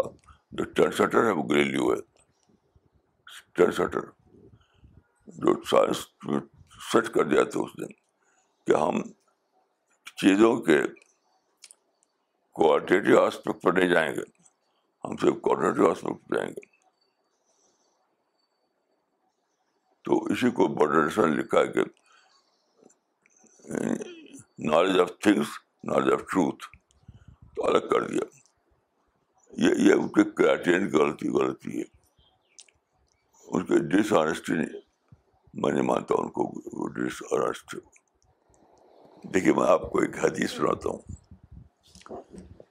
[0.52, 2.00] جو ٹین سیٹر ہے، وہ گلیلیو ہے۔
[3.52, 4.00] ٹین سیٹر
[5.28, 5.98] جو سائنس
[6.92, 7.94] سیٹ کر دیا تھا اس دن
[8.68, 9.02] کہ ہم
[10.16, 10.82] چیزوں کے
[12.52, 14.22] کوالٹیٹیو آسپیکٹ پر نہیں جائیں گے۔
[15.04, 16.77] ہم صرف کوالٹیٹیو آسپیکٹ پہ جائیں گے۔
[20.08, 21.82] تو اسی کو بڈرسن لکھا ہے کہ
[24.60, 25.48] knowledge of things
[25.84, 26.64] knowledge of truth
[27.56, 28.22] تو الگ کر دیا۔
[29.52, 31.84] یہ یہ ان کے کرائٹیرین کی غلطی غلطی ہے۔
[33.48, 34.82] ان کے ڈس آنےسٹی نہیں
[35.54, 37.76] میں نہیں مانتا ان کو ڈس آنےسٹ
[39.24, 41.00] دیکھیے، میں آپ کو ایک حدیث سناتا ہوں۔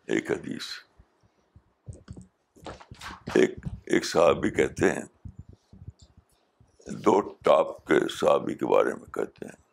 [0.07, 0.63] ایک حدیث۔
[3.35, 3.51] ایک
[3.87, 5.16] ایک صحابی کہتے ہیں
[6.87, 9.65] دو ٹاپ کے صحابی کے بارے میں کہتے ہیں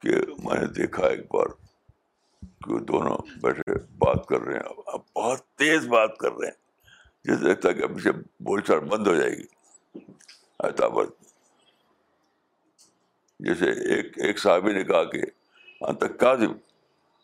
[0.00, 0.10] کہ
[0.44, 1.46] میں نے دیکھا ایک بار
[2.42, 6.62] کہ وہ دونوں بیٹھے بات کر رہے ہیں، اب بہت تیز بات کر رہے ہیں۔
[7.24, 9.44] جیسے لگتا ہے کہ اب سے بول چال بند ہو جائے گی۔
[10.60, 11.04] اعتبار
[13.40, 15.22] جیسے ایک ایک صحابی نے کہا کہ
[15.80, 16.52] انت کاظم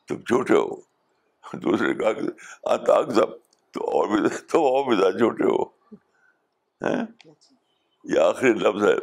[0.08, 0.76] تم جھوٹے ہو۔
[1.52, 2.20] دوسرے کہا کہ
[2.62, 3.28] انت اکزب
[3.70, 5.62] تو اور بھی، تو اور بھی زیادہ جھوٹے ہو۔
[6.82, 7.28] ہاں؟
[8.08, 8.94] یہ آخری لفظ ہے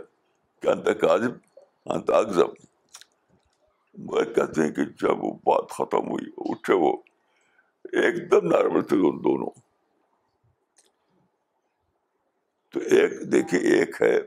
[0.61, 1.31] کہ انت کاظم،
[1.85, 2.47] انت اکزب
[3.99, 6.97] وہ کہتے ہیں کہ جب وہ بات ختم ہوئی، اٹھے وہ،
[7.83, 9.49] ایک دم نارمل تھے ان دونوں۔
[12.69, 14.19] تو ایک، دیکھیے، ایک ہے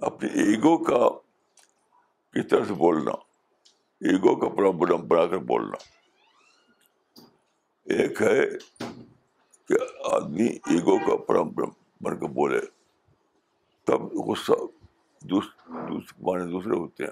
[0.00, 1.08] اپنی ایگو کا
[2.32, 3.10] کی طرف سے بولنا،
[4.00, 5.76] ایگو کا پرابلم بنا کر بولنا۔
[7.84, 8.46] ایک ہے
[9.68, 9.74] کہ
[10.14, 11.68] آدمی ایگو کا پرابلم
[12.00, 12.75] بن کر بولے۔
[13.86, 14.52] تب غصہ
[16.18, 17.10] معنی دوسرے ہوتے ہیں۔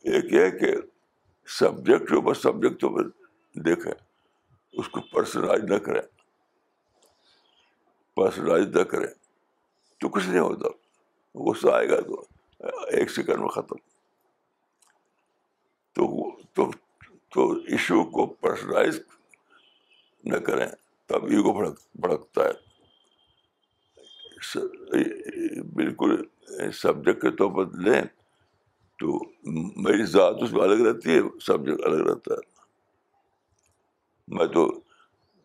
[0.00, 0.74] ایک یہ کہ
[1.46, 3.02] سبجیکٹ جو سبجیکٹ تو
[3.60, 3.92] دیکھیں،
[4.72, 6.02] اس کو پرسنلائز نہ کریں۔
[8.14, 9.06] پرسنلائز نہ کریں۔
[9.98, 10.68] تو کچھ نہیں ہوتا۔
[11.34, 12.24] غصہ آئے گا تو
[12.86, 13.76] ایک سیکنڈ میں ختم۔
[15.92, 16.70] تو تو
[17.34, 19.00] تو ایشو کو پرسنلائز
[20.24, 20.66] نہ کریں،
[21.06, 22.71] تب ایگو بھڑک بھڑکتا ہے۔
[25.74, 26.16] بالکل
[26.72, 28.02] سبجیکٹ کے طور پر لیں
[28.98, 29.18] تو
[29.82, 32.52] میری ذات اس میں الگ رہتی ہے، سبجیکٹ الگ رہتا ہے۔
[34.28, 34.80] میں تو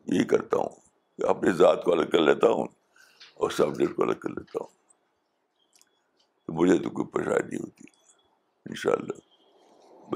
[0.07, 0.69] یہی کرتا ہوں
[1.17, 2.67] کہ اپنی ذات کو الگ کر لیتا ہوں
[3.33, 4.67] اور سبجیکٹ کو الگ کر لیتا ہوں۔
[6.45, 7.83] تو مجھے تو کوئی پریشانی نہیں ہوتی
[8.65, 9.19] ان شاء اللہ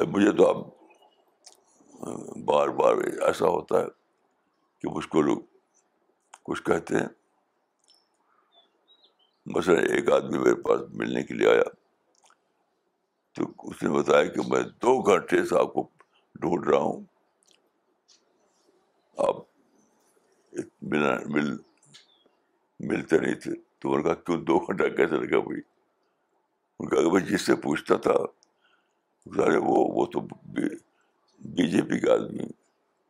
[0.07, 0.57] مجھے تو اب
[2.45, 3.87] بار بار ایسا ہوتا ہے
[4.79, 5.37] کہ مجھ کو لوگ
[6.43, 7.07] کچھ کہتے ہیں
[9.55, 11.63] مثلا ایک آدمی میرے پاس ملنے کے لیے آیا
[13.35, 15.89] تو اس نے بتایا کہ میں دو گھنٹے سے آپ کو
[16.35, 17.03] ڈھونڈ رہا ہوں۔
[19.17, 19.35] آپ
[20.81, 21.57] ملنا مل
[22.79, 25.61] ملتے نہیں تھے۔ تو انہوں نے کہا، کیوں دو گھنٹہ کیسے لگا بھائی؟
[26.79, 28.13] ان کا میں جس سے پوچھتا تھا۔
[29.41, 30.19] ارے وہ وہ تو
[31.39, 32.43] بی جے پی کا آدمی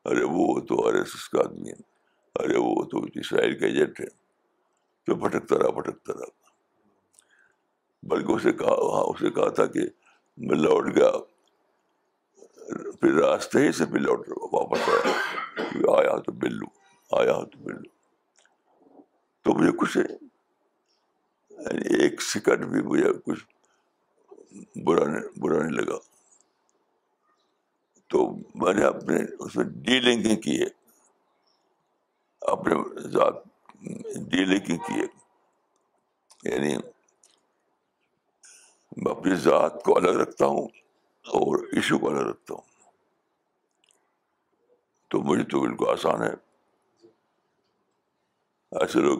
[0.05, 1.75] ارے، وہ تو آر ایس ایس کا آدمی ہے۔
[2.35, 4.20] ارے، وہ تو اسرائیل کا ایجنٹ ہے۔
[5.05, 6.25] تو بھٹکتا رہا بھٹکتا رہا۔
[8.03, 9.79] بلکہ اسے کہا ہاں اسے کہا تھا کہ
[10.37, 11.11] میں لوٹ گیا۔
[13.01, 15.11] پھر راستے ہی سے بھی لوٹ واپس آیا۔
[15.97, 16.69] آیا تو مل لوں،
[17.11, 18.01] آیا تو مل لوں۔
[19.43, 23.45] تو مجھے کچھ یعنی ایک سیکنڈ بھی مجھے کچھ
[24.85, 25.03] برا
[25.37, 25.97] برا نہیں لگا۔
[28.07, 30.67] تو میں نے اپنے اس میں ڈیلنگ کی ہے۔
[32.41, 33.33] اپنے ذات
[34.29, 34.93] ڈیلنگ کی
[36.43, 36.77] یعنی
[38.97, 40.67] میں اپنی ذات کو الگ رکھتا ہوں
[41.25, 42.61] اور ایشو کو الگ رکھتا ہوں۔
[45.07, 46.33] تو مجھے تو بالکل آسان ہے۔
[48.79, 49.19] ایسے لوگ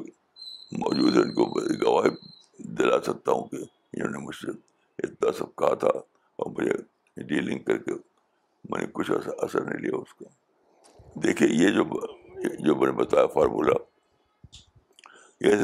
[0.71, 1.45] موجود ہیں، ان کو
[1.85, 2.09] گواہ
[2.57, 3.55] دلا سکتا ہوں کہ
[3.93, 4.51] انہوں نے مجھ سے
[4.99, 5.87] اتنا سب کہا تھا
[6.35, 6.73] اور مجھے
[7.23, 7.91] ڈیلنگ کر کے
[8.69, 10.25] میں نے کچھ اثر نہیں لیا اس کا
[11.23, 11.83] دیکھیے، یہ جو
[12.65, 13.73] جو میں نے بتایا فارمولہ
[15.41, 15.55] یہ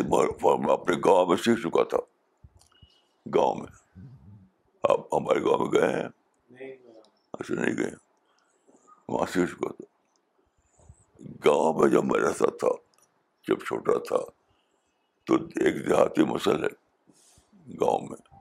[0.41, 1.97] فارمولہ اپنے گاؤں میں سیکھ چکا تھا۔
[3.35, 4.03] گاؤں میں۔
[4.83, 6.07] آپ ہمارے گاؤں میں گئے ہیں؟
[7.33, 7.91] ایسے نہیں گئے۔
[9.09, 9.83] وہاں سیکھ چکا تھا۔
[11.45, 12.67] گاؤں میں جب میں رہتا تھا
[13.47, 14.31] جب چھوٹا تھا
[15.23, 16.69] تو ایک دیہاتی مسل ہے۔
[17.79, 18.35] گاؤں میں۔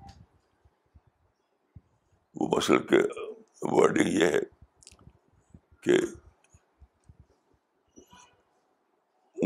[2.34, 2.96] وہ مسل کے
[3.62, 4.40] ورڈنگ یہ ہے
[5.80, 5.92] کہ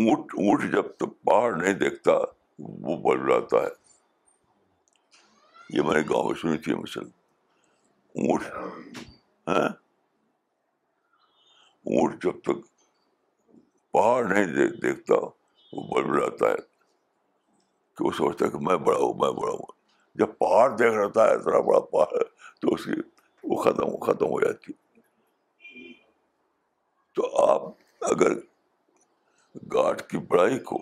[0.01, 2.13] اونٹ اونٹ جب تک پہاڑ نہیں دیکھتا،
[2.59, 3.69] وہ بل رہتا ہے۔
[5.71, 7.05] یہ میں نے گاؤں میں سنی تھی مسل
[8.15, 8.43] اونٹ
[9.49, 9.69] ہاں؟
[11.87, 12.67] اونٹ جب تک
[13.93, 15.15] پہاڑ نہیں دیکھتا،
[15.73, 16.71] وہ بل رہتا ہے۔
[17.97, 19.73] کہ وہ سوچتا ہے کہ میں بڑا ہوں، میں بڑا ہوں۔
[20.15, 22.23] جب پہاڑ دیکھ رہتا ہے اتنا بڑا پہاڑ
[22.61, 22.91] تو اس کی،
[23.45, 24.73] وہ ختم ختم ہو جاتی۔
[27.13, 27.63] تو آپ
[28.01, 28.50] اگر
[29.55, 30.79] گاٹ کی بڑائی کو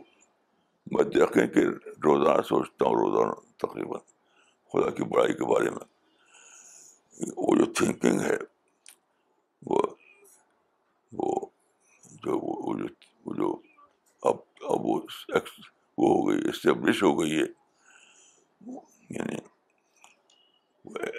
[0.87, 1.61] میں دیکھیں کہ
[2.05, 4.01] روزانہ سوچتا ہوں، روزانہ تقریباً
[4.73, 5.87] خدا کی بڑائی کے بارے میں۔
[7.37, 8.37] وہ جو تھنکنگ ہے،
[9.63, 9.83] وہ
[11.13, 11.47] وہ
[12.23, 12.87] جو وہ جو
[13.27, 13.61] وہ جو
[14.23, 15.01] اب اب وہ
[15.99, 17.47] وہ ہو گئی اسٹیبلش ہو گئی ہے
[19.11, 19.37] یعنی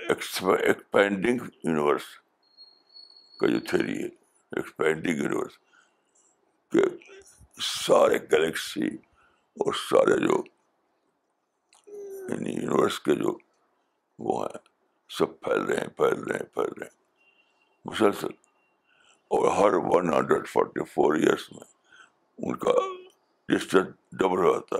[0.10, 2.04] ایکسپینڈنگ یونیورس
[3.40, 4.08] کا جو تھیری ہے
[4.52, 5.58] ایکسپینڈنگ یونیورس
[6.74, 6.84] کہ
[7.60, 8.88] سارے گلیکسی
[9.56, 10.44] اور سارے جو
[12.34, 13.38] یعنی یونیورس کے جو
[14.20, 14.58] وہ ہیں،
[15.10, 17.00] سب پھیل رہے ہیں، پھیل رہے ہیں، پھیل رہے ہیں۔
[17.86, 18.28] مسلسل۔
[19.28, 21.64] اور ہر one hundred forty four years میں
[22.38, 22.72] ان کا
[23.48, 24.76] ڈسٹینس ڈبل ہوتا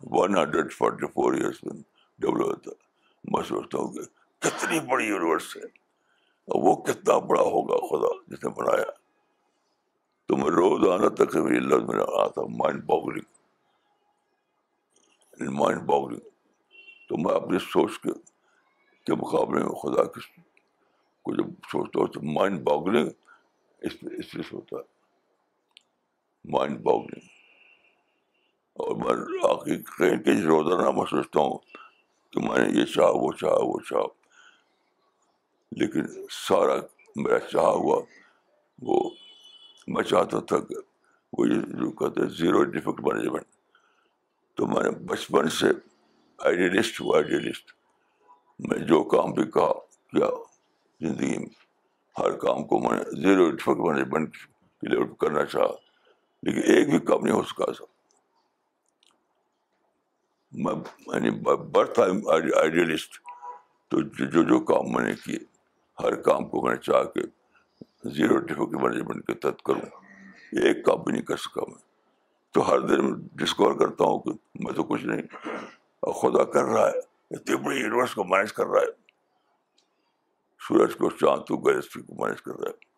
[0.00, 1.82] one hundred forty four years میں
[2.18, 2.70] ڈبل ہوتا
[3.24, 4.00] میں سوچتا ہوں کہ
[4.38, 8.99] کتنی بڑی یونیورس ہے۔ اور وہ کتنا بڑا ہوگا خدا جس نے بنایا۔
[10.30, 13.48] تو میں روز آنا تک لفظ میں آتا مائنڈ باگلنگ
[15.50, 16.20] مائنڈ باگلنگ
[17.08, 18.12] تو میں اپنی سوچ کے
[19.06, 20.20] کے مقابلے میں خدا کی
[21.22, 23.08] کو جب سوچتا ہوں تو مائنڈ باگلنگ
[23.78, 24.82] اس پہ اس پہ سوتا ہے
[26.44, 27.28] مائنڈ باگلنگ
[28.72, 31.58] اور میں آخر کہیں کہیں روزانہ میں سوچتا ہوں
[32.30, 34.06] کہ میں نے یہ چاہا، وہ چاہا وہ چاہا۔
[35.72, 36.74] لیکن سارا
[37.16, 38.02] میرا چاہا ہوا
[38.82, 39.09] وہ
[39.94, 40.74] میں چاہتا تھا کہ
[41.32, 43.46] وہ جو کہتے ہیں زیرو ڈیفیکٹ مینجمنٹ
[44.58, 45.68] تو میں نے بچپن سے
[46.38, 47.72] آئیڈیلسٹ ہوں آئیڈیلسٹ
[48.60, 49.72] میں جو کام بھی کہا،
[50.12, 50.28] کیا
[51.00, 51.48] زندگی میں
[52.16, 55.72] ہر کام کو میں نے زیرو افیکٹ مینجمنٹ کے لیول کرنا چاہا،
[56.42, 57.88] لیکن ایک بھی کام نہیں ہو سکا سر
[60.52, 60.74] میں
[61.06, 61.30] یعنی
[61.72, 63.18] برتھ آئیڈیلسٹ
[63.92, 65.38] تو جو جو کام میں نے کیے،
[65.98, 67.20] ہر کام کو میں نے چاہ کے
[68.04, 69.80] زیرو ڈیفیکٹ مینجمنٹ کے تحت کروں،
[70.62, 71.78] ایک کام بھی نہیں کر سکا میں۔
[72.54, 75.22] تو ہر دن میں ڈسکور کرتا ہوں کہ میں تو کچھ نہیں،
[76.02, 76.98] اور خدا کر رہا ہے،
[77.30, 78.92] اتنی بڑی یونیورس کو مینیج کر رہا ہے۔
[80.68, 82.88] سورج کو، چاند کو گلیکسی کو مینیج کر رہا ہے۔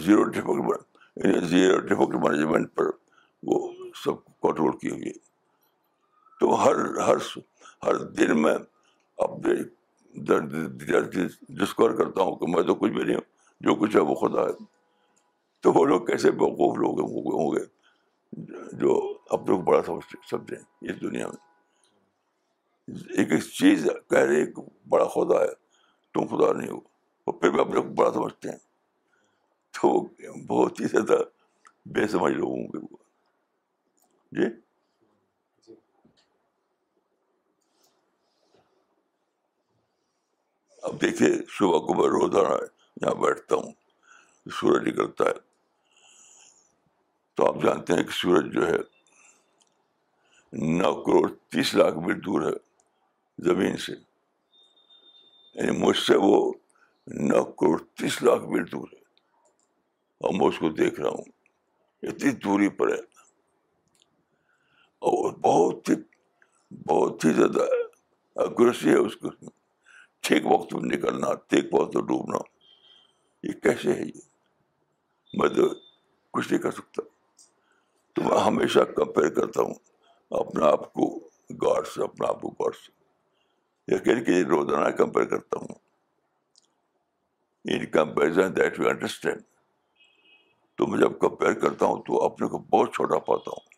[0.00, 2.84] زیرو ڈیفیکٹ یعنی زیرو ڈیفیکٹ مینجمنٹ پر
[3.42, 3.72] وہ
[4.04, 5.18] سب کنٹرول کی ہوئی ہے۔
[6.40, 7.16] تو ہر ہر
[7.82, 8.54] ہر دن میں
[9.16, 9.54] اپنے
[11.48, 14.42] ڈسکور کرتا ہوں کہ میں تو کچھ بھی نہیں ہوں جو کچھ ہے وہ خدا
[14.42, 14.74] ہے۔
[15.60, 17.64] تو وہ لوگ کیسے بیوقوف لوگ ہوں گے
[18.76, 21.54] جو اپنے کو بڑا سمجھ سمجھیں اس دنیا میں۔
[23.18, 25.54] ایک ایک چیز کہہ رہے ایک بڑا خدا ہے،
[26.14, 26.78] تم خدا نہیں ہو۔
[27.24, 28.58] اور پھر بھی اپنے کو بڑا سمجھتے ہیں۔
[29.70, 30.06] تو
[30.46, 31.18] بہت ہی زیادہ
[31.86, 32.94] بے سمجھ لوگوں کے
[34.32, 34.46] جی؟
[40.82, 42.64] اب دیکھیے صبح کو میں روزانہ
[43.02, 43.72] یہاں بیٹھتا ہوں
[44.50, 45.32] سورج نکلتا ہے۔
[47.34, 48.76] تو آپ جانتے ہیں کہ سورج جو ہے
[50.52, 52.56] نو کروڑ تیس لاکھ میل دور ہے
[53.38, 53.92] زمین سے۔
[55.54, 56.52] یعنی مجھ سے وہ
[57.06, 58.98] نو کروڑ تیس لاکھ میل دور ہے۔
[60.20, 61.24] اور میں اس کو دیکھ رہا ہوں،
[62.02, 63.00] اتنی دوری پر ہے۔
[64.98, 65.94] اور بہت ہی
[66.86, 67.60] بہت ہی زیادہ
[68.40, 69.28] اگریسی ہے اس کو۔
[70.20, 72.53] ٹھیک وقت میں نکلنا، ٹھیک وقت میں ڈوبنا۔
[73.44, 74.20] یہ کیسے ہے یہ؟
[75.34, 75.74] میں تو
[76.30, 77.02] کچھ نہیں کر سکتا۔
[78.12, 79.74] تو میں ہمیشہ کمپیئر کرتا ہوں
[80.30, 81.18] اپنے آپ کو
[81.50, 82.92] گاڈ سے، اپنے آپ کو گاڈ سے۔
[83.94, 85.74] یقین کہ روزانہ کمپیئر کرتا ہوں۔
[87.64, 89.42] In comparison that you understand
[90.76, 93.68] تو میں جب کمپیئر کرتا ہوں تو اپنے کو بہت چھوٹا پاتا ہوں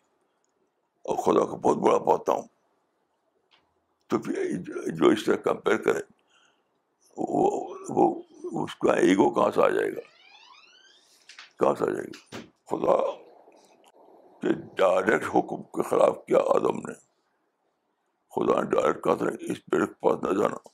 [1.01, 2.47] اور خدا کو بہت بڑا پاتا ہوں۔
[4.07, 4.57] تو پھر
[4.87, 5.99] جو اس طرح کمپیئر کرے
[7.17, 9.99] وہ اس کا ایگو کہاں سے آ جائے گا؟
[11.59, 13.11] کہاں سے آ جائے گا؟ خدا
[14.41, 16.93] کے ڈائریکٹ حکم کے خلاف کیا آدم نے؟
[18.35, 20.69] خدا نے ڈائریکٹ کہا تھا، اس پیڑ کے پاس نہ جانا۔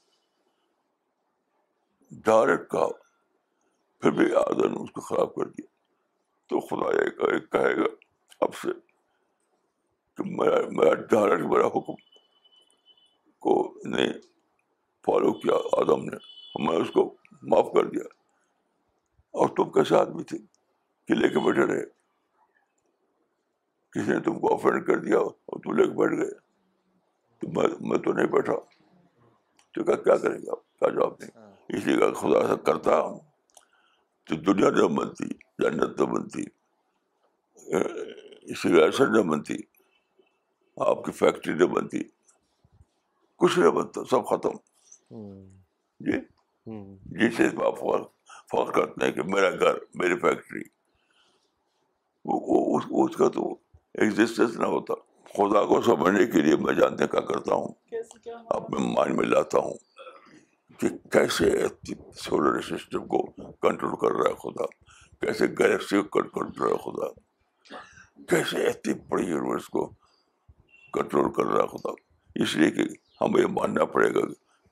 [2.12, 2.88] ڈائریکٹ کہا،
[4.00, 5.66] پھر بھی آدم نے اس کو خراب کر دیا۔
[6.48, 7.86] تو خدا یہ کہے گا
[8.42, 8.68] اب سے
[10.18, 11.94] کہ میرا میرا ڈائریکٹ میرا حکم
[13.40, 14.14] کو نہیں
[15.06, 18.04] فالو کیا آدم نے۔ میں اس کو معاف کر دیا۔
[19.32, 20.38] اور تم کیسے آدمی تھے
[21.08, 21.86] کہ لے کے بیٹھے رہے۔
[23.92, 26.32] کسی نے تم کو افینڈ کر دیا اور تم لے کے بیٹھ گئے۔
[27.40, 28.54] تو میں میں تو نہیں بیٹھا۔
[29.74, 31.28] تو کہا کیا کریں گے آپ؟ کیا جواب دیں؟
[31.70, 33.20] اس لیے خدا سے کرتا ہوں۔
[34.30, 35.28] تو دنیا نہ بنتی
[35.60, 36.44] جنت نہ بنتی۔
[38.42, 39.56] اسی لیے نہ بنتی۔
[40.78, 42.04] آپ کی فیکٹری نہ بنتی۔
[43.36, 44.50] کچھ نہیں بنتا سب ختم۔
[46.00, 46.33] جی؟
[47.06, 47.80] جس سے آپ
[48.52, 50.62] فخر کرتے ہیں کہ میرا گھر میری فیکٹری
[52.26, 53.54] وہ اس کا تو
[53.94, 54.94] ایگزسٹنس نہ ہوتا۔
[55.26, 57.68] خدا کو سمجھنے کے لیے میں جانتے کیا کرتا ہوں۔
[58.50, 59.74] اپنے مائنڈ میں لاتا ہوں
[60.80, 61.64] کہ کیسے
[62.16, 63.26] سولر سسٹم کو
[63.62, 64.66] کنٹرول کر رہا ہے خدا۔
[65.22, 67.08] کیسے گلیکسی کو کنٹرول کر رہا ہے خدا۔
[68.30, 69.88] کیسے اتنی بڑی یونیورس کو
[70.94, 71.92] کنٹرول کر رہا ہے خدا۔
[72.36, 72.82] اس لیے کہ
[73.22, 74.20] ہمیں یہ ماننا پڑے گا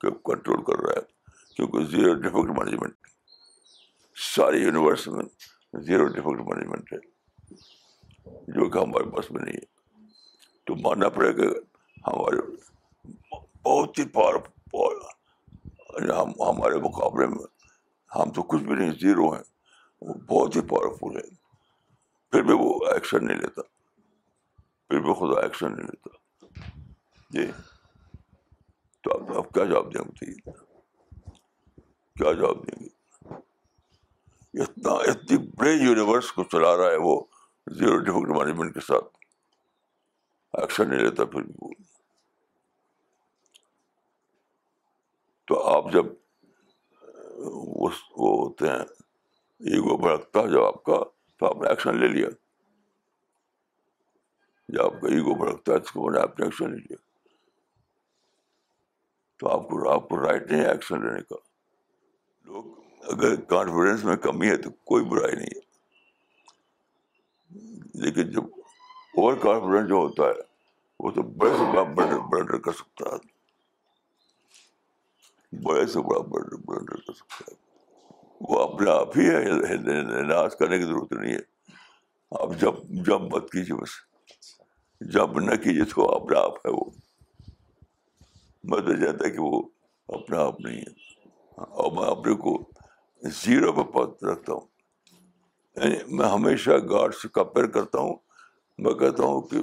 [0.00, 1.21] کہ کنٹرول کر رہا ہے۔
[1.56, 2.94] کیونکہ زیرو ڈیفیکٹ مینجمنٹ
[4.36, 5.24] ساری یونیورس میں
[5.82, 6.98] زیرو ڈیفیکٹ مینجمنٹ ہے۔
[8.26, 9.72] جو کہ ہمارے پاس میں نہیں ہے۔
[10.64, 11.42] تو ماننا پڑے گا
[12.06, 12.56] ہمارے
[13.62, 17.44] بہت ہی پاور یعنی ہم ہمارے مقابلے میں
[18.16, 19.42] ہم تو کچھ بھی نہیں زیرو ہیں۔
[20.00, 21.34] وہ بہت ہی پاورفل ہے
[22.30, 23.62] پھر بھی وہ ایکشن نہیں لیتا۔
[24.88, 26.08] پھر بھی خدا ایکشن نہیں لیتا۔
[27.30, 27.46] جی۔
[29.00, 30.71] تو آپ آپ کیا جواب دیں بتائیے
[32.18, 32.88] کیا جواب دیں گے؟
[34.62, 37.24] اتنا اتنی بڑے یونیورس کو چلا رہا ہے وہ
[37.66, 39.04] زیرو ڈیفیکٹ مینجمنٹ کے ساتھ۔
[40.52, 41.70] ایکشن نہیں لیتا پھر بھی وہ۔
[45.46, 46.06] تو آپ جب،
[47.36, 48.84] وہ ہوتے ہیں
[49.58, 51.04] ایگو بھڑکتا ہے جب آپ کا،
[51.36, 52.28] تو آپ نے ایکشن لے لیا۔
[54.68, 56.96] جب آپ کا ایگو بھڑکتا ہے، اس کو میں آپ نے ایکشن لے لیا۔
[59.38, 61.51] تو آپ کو آپ کو رائٹ نہیں ہے ایکشن لینے کا۔
[62.52, 62.64] لوگ
[63.02, 65.60] اگر کانفیڈینس میں کمی ہے تو کوئی برائی نہیں ہے۔
[67.94, 68.44] لیکن جب
[69.16, 70.42] اوور کانفیڈینس جو ہوتا ہے،
[71.00, 73.32] وہ تو بڑے سے بڑا بلنڈر کر سکتا ہے۔
[75.62, 77.54] بڑے سے بڑا بلنڈر کر سکتا ہے۔
[78.40, 79.44] وہ اپنے آپ ہی ہے
[80.22, 81.40] ناز کرنے کی ضرورت نہیں ہے۔
[82.30, 83.90] آپ جب جب مت کیجیے بس۔
[85.00, 86.84] جب نہ کیجیے، تو اپنا آپ ہے وہ۔
[88.64, 89.62] میں تو جانتا کہ وہ
[90.08, 91.11] اپنا آپ نہیں ہے۔
[91.56, 92.70] اور میں اپنے کو
[93.22, 94.60] زیرو پہ رکھتا ہوں۔
[95.76, 98.14] یعنی میں ہمیشہ گاڈ سے کمپیئر کرتا ہوں۔
[98.78, 99.56] میں کہتا ہوں کہ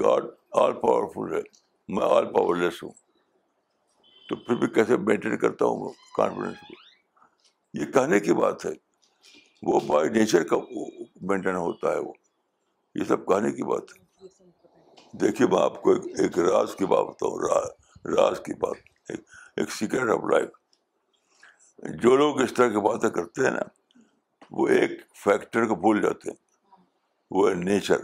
[0.00, 1.40] گاڈ آل پاورفل ہے،
[1.88, 2.90] میں آل پاور لیس ہوں۔
[4.28, 6.74] تو پھر بھی کیسے مینٹین کرتا ہوں کانفیڈینس کو؟
[7.74, 8.70] یہ کہنے کی بات ہے،
[9.62, 10.56] وہ بائی نیچر کا
[11.20, 12.12] مینٹین ہوتا ہے وہ۔
[12.94, 14.26] یہ سب کہنے کی بات ہے۔
[15.12, 17.38] دیکھیے، میں آپ کو ایک راز کی بات بتاؤں۔
[18.04, 18.76] راز کی بات
[19.56, 20.48] ایک سیکرٹ آف لائف۔
[21.78, 23.98] جو لوگ اس طرح کی باتیں کرتے ہیں نا،
[24.50, 26.36] وہ ایک فیکٹر کو بھول جاتے ہیں۔
[27.30, 27.96] وہ ہے نیچر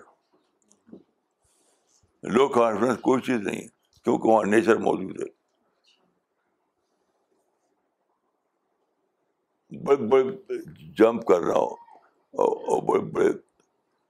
[2.23, 3.69] لو کانفیڈنس کوئی چیز نہیں
[4.05, 5.43] کیونکہ وہاں نیچر موجود ہے۔
[9.85, 10.59] بڑے بڑے
[10.93, 11.77] جمپ کر رہا ہوں
[12.33, 13.29] اور بڑے بڑے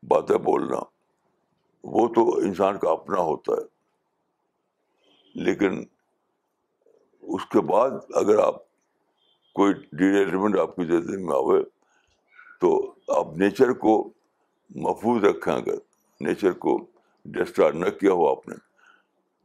[0.02, 0.90] باتیں بول رہا ہوں۔
[1.84, 3.66] وہ تو انسان کا اپنا ہوتا ہے۔
[5.34, 5.84] لیکن
[7.20, 8.71] اس کے بعد اگر آپ
[9.52, 11.62] کوئی ڈیولپمنٹ آپ کی زندگی میں آئے
[12.60, 14.12] تو آپ نیچر کو
[14.70, 15.74] محفوظ رکھیں اگر
[16.20, 16.86] نیچر کو
[17.24, 18.54] ڈسٹرائڈ نہ کیا ہو آپ نے،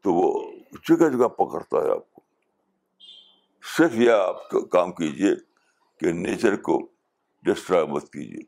[0.01, 0.51] تو وہ
[0.89, 2.21] جگہ جگہ پکڑتا ہے آپ کو۔
[3.77, 5.35] صرف یہ آپ کام کیجیے
[5.99, 6.87] کہ نیچر کو
[7.43, 8.41] ڈسٹرائے مت کیجیے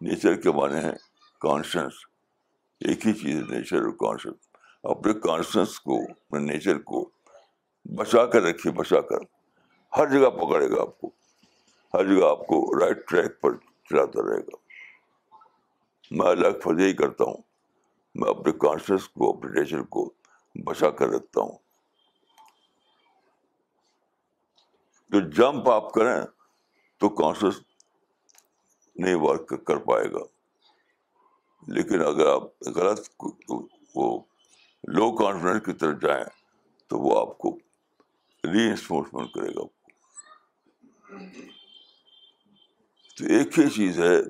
[0.00, 0.92] نیچر کے معنی ہیں
[1.40, 1.92] کانشنس
[2.80, 4.34] ایک ہی چیز ہے نیچر اور کانشنس
[4.82, 7.10] اپنے کانشنس کو، اپنے نیچر کو
[7.84, 9.35] بچا کر رکھیے، بچا کر۔
[9.96, 11.10] ہر جگہ پکڑے گا آپ کو۔
[11.94, 14.56] ہر جگہ آپ کو رائٹ ٹریک پر چلاتا رہے گا۔
[16.10, 17.36] میں الگ فض ہی کرتا ہوں۔
[18.14, 20.12] میں اپنے کانشنس کو، اپنے نیچر کو
[20.64, 21.58] بچا کر رکھتا ہوں۔
[25.08, 26.20] جو جمپ آپ کریں
[26.98, 27.60] تو کانشیس
[28.96, 30.24] نہیں ورک کر پائے گا۔
[31.68, 33.10] لیکن اگر آپ غلط
[33.94, 34.20] وہ
[34.88, 36.24] لو کانفیڈنس کی طرف جائیں
[36.86, 37.58] تو وہ آپ کو
[38.44, 39.75] ری انفورسمنٹ کرے گا۔
[43.18, 44.22] تو ایک ہی چیز ہے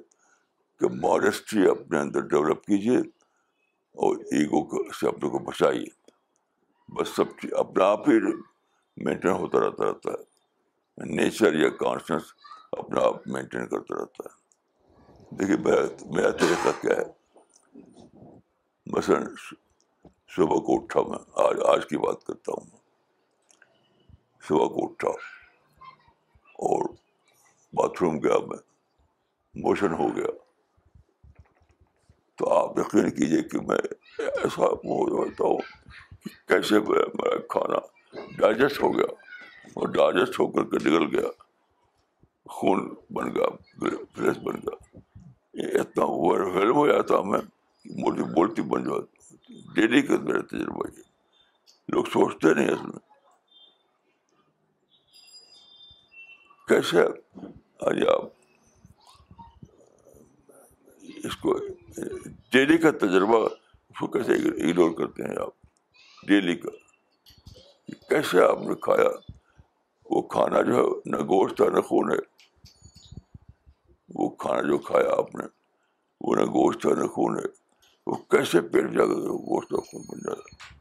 [0.81, 2.99] کہ ماڈسٹری اپنے اندر ڈیولپ کیجیے
[3.93, 6.11] اور ایگو سے اپنے کو بچائیے۔
[6.89, 8.15] بس سب چیز اپنا آپ ہی
[8.97, 10.37] مینٹین ہوتا رہتا رہتا ہے۔
[11.05, 12.23] نیچر یا کانشنس
[12.73, 14.47] اپنا آپ مینٹین کرتا رہتا ہے۔
[15.31, 17.05] دیکھیے میرا میرا طریقہ کیا ہے؟
[18.87, 19.27] مثلاً
[20.37, 22.79] صبح کو اٹھا میں، آج آج کی بات کرتا ہوں۔
[24.49, 25.36] صبح کو اٹھا۔
[26.57, 26.89] اور
[27.73, 28.59] باتھ روم گیا میں۔
[29.55, 30.27] موشن ہو گیا۔
[32.37, 33.79] تو آپ یقین کیجیے کہ میں
[34.19, 35.59] ایسا ہوتا ہوں
[36.25, 37.79] کہ کیسے میرا کھانا
[38.39, 39.07] ڈائجسٹ ہو گیا
[39.67, 41.29] اور ڈائجسٹ ہو کر کے نکل گیا۔
[42.49, 43.49] خون بن گیا
[44.15, 44.99] فریش بن گیا۔
[45.81, 46.41] اتنا اوور
[46.71, 47.41] ہو جاتا میں
[47.85, 49.37] موٹی بولتی بن جاتی
[49.75, 51.03] ڈیلی کا میرا تجربہ یہ۔
[51.89, 53.06] لوگ سوچتے نہیں اس میں۔
[56.69, 56.97] کیسے
[57.81, 58.23] آج آپ
[61.25, 61.59] اس کو
[62.53, 63.49] ڈیلی کا تجربہ
[63.89, 65.49] اس کو کیسے اگنور کرتے ہیں آپ؟
[66.27, 66.71] ڈیلی کا۔
[68.09, 69.33] کیسے آپ نے کھایا؟
[70.11, 72.17] وہ کھانا جو ہے، نہ گوشت ہے نہ خون ہے۔
[74.15, 75.45] وہ کھانا جو کھایا آپ نے،
[76.21, 77.49] وہ نہ گوشت ہے نہ خون ہے۔
[78.07, 80.75] وہ کیسے پیٹ جا کر گوشت کا خون بن جاتا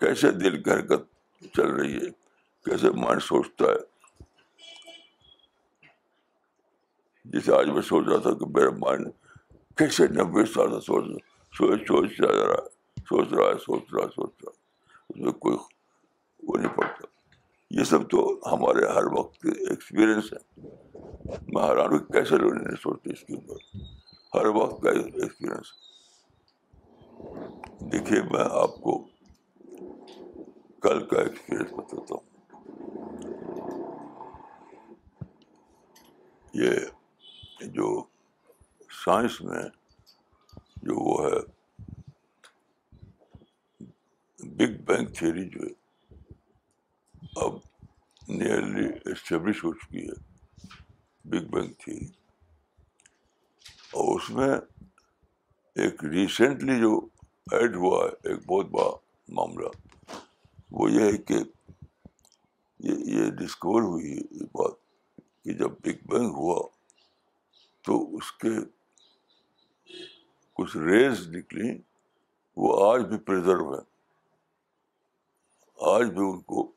[0.00, 1.02] کیسے دل کی حرکت
[1.54, 2.10] چل رہی ہے؟
[2.64, 3.91] کیسے مائنڈ سوچتا ہے؟
[7.24, 9.08] جیسے آج میں سوچ رہا تھا کہ میرا مائنڈ
[9.76, 11.04] کیسے نبے سال سے سوچ
[11.56, 12.68] سوچ سوچ جا رہا ہے
[12.98, 14.62] سوچ رہا ہے، سوچ رہا ہے، سوچ رہا ہے۔
[15.10, 15.56] اس میں کوئی
[16.42, 17.06] وہ نہیں پڑتا۔
[17.70, 20.60] یہ سب تو ہمارے ہر وقت کے ایکسپیرئنس ہے
[21.48, 23.56] میں حیران ہوں کیسے لوگ نہیں سوچتے اس کے اوپر؟
[24.34, 25.66] ہر وقت کا ایکسپیرئنس
[27.92, 28.98] دیکھیے، میں آپ کو
[30.80, 32.32] کل کا ایکسپیرئنس بتاتا ہوں۔
[36.54, 36.70] یہ
[37.68, 37.88] جو
[39.04, 39.62] سائنس میں
[40.82, 41.40] جو وہ ہے
[44.40, 45.72] بگ بینگ تھیوری جو ہے،
[47.44, 47.52] اب
[48.28, 50.14] نیئرلی اسٹیبلش ہو چکی ہے
[51.24, 52.06] بگ بینگ تھیوری
[53.92, 54.54] اور اس میں
[55.76, 56.94] ایک ریسنٹلی جو
[57.52, 58.90] ایڈ ہوا ہے، ایک بہت بڑا
[59.28, 59.68] معاملہ،
[60.70, 61.38] وہ یہ ہے کہ
[62.80, 64.78] یہ یہ ڈسکور ہوئی ہے یہ بات
[65.44, 66.58] کہ جب بگ بینگ ہوا
[67.84, 68.50] تو اس کے
[70.56, 71.78] کچھ ریز نکلی،
[72.56, 73.80] وہ آج بھی پرزرو ہے
[75.78, 76.72] آج بھی ان کو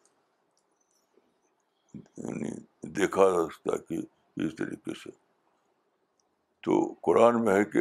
[2.18, 2.52] یعنی
[2.90, 3.98] دیکھا جا سکتا کہ
[4.38, 5.10] اس طریقے سے۔
[6.64, 7.80] تو قرآن میں ہے کہ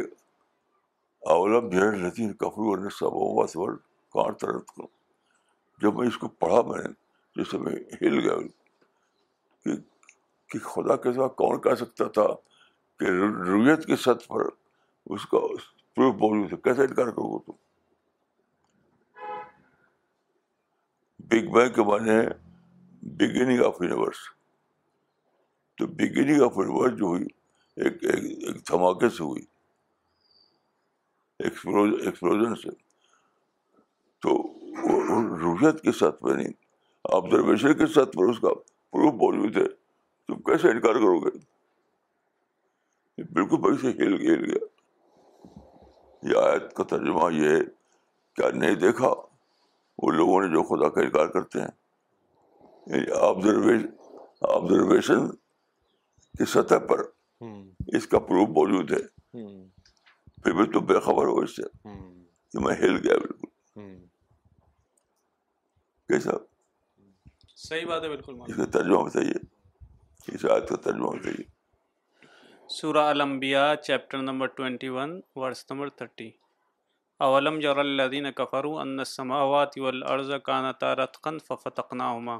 [1.21, 1.69] اولم
[2.05, 3.15] لطین کفرو نے سب
[3.57, 3.77] ورڈ
[4.13, 4.87] کہاں ترت کروں
[5.81, 6.89] جب میں اس کو پڑھا میں نے
[7.35, 8.37] جیسے میں ہل گیا
[9.65, 9.75] کہ
[10.49, 12.27] کہ خدا کے ساتھ کون کہہ سکتا تھا
[12.99, 14.45] کہ رویت کی سطح پر
[15.05, 15.37] اس کا
[15.93, 17.51] پروف موجود ہے کیسے انکار کرو گے تم؟
[21.19, 22.27] بگ بینگ کے معنی ہے
[23.01, 24.17] بگننگ آف یونیورس
[25.77, 27.25] تو بگننگ آف یونیورس جو ہوئی،
[27.77, 29.43] ایک ایک دھماکے سے ہوئی
[31.39, 32.69] ایکسپلوژن سے۔
[34.21, 34.37] تو
[35.41, 36.53] روحیت کے ساتھ میں نہیں
[37.03, 38.53] آبزرویشن کے ساتھ پر اس کا
[38.91, 39.67] پروف موجود ہے
[40.27, 41.54] تم کیسے انکار کرو گے؟
[43.17, 44.65] بالکل بڑی سے ہل ہل گیا۔
[46.23, 47.63] یہ آیت کا ترجمہ یہ ہے
[48.35, 49.07] کیا نہیں دیکھا
[49.97, 51.67] وہ لوگوں نے جو خدا کا انکار کرتے ہیں۔
[52.87, 53.11] یعنی
[54.41, 55.31] آبزرویشن
[56.37, 56.99] کی سطح پر
[57.87, 59.01] اس کا پروف موجود ہے۔
[60.43, 61.63] پھر بھی تو بے خبر ہو اس سے۔
[62.51, 63.47] کہ میں ہل گیا بالکل۔
[66.07, 66.31] کیسا؟
[67.55, 69.33] صحیح بات ہے بالکل اس کا ترجمہ بتائیے۔
[70.35, 71.54] اس آیت کا ترجمہ بتائیے۔
[72.69, 76.31] سورہ الانبیاء chapter number twenty one verse number thirty
[77.19, 82.39] اولم جر الذین کفروا ان السماوات والارض کانتا رتقا ففتقناهما.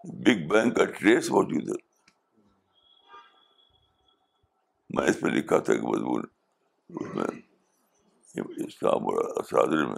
[0.04, 1.80] بگ بینگ کا ٹریس موجود ہے۔
[4.90, 6.24] میں اس میں لکھا تھا کہ مضمون
[6.90, 7.26] اس میں
[8.36, 9.96] اسلام اور اسرادری میں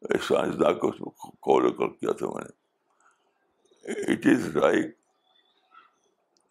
[0.00, 2.64] ایک سائنسداں کو اس میں کال کر کیا تھا میں نے۔
[4.12, 4.98] It is right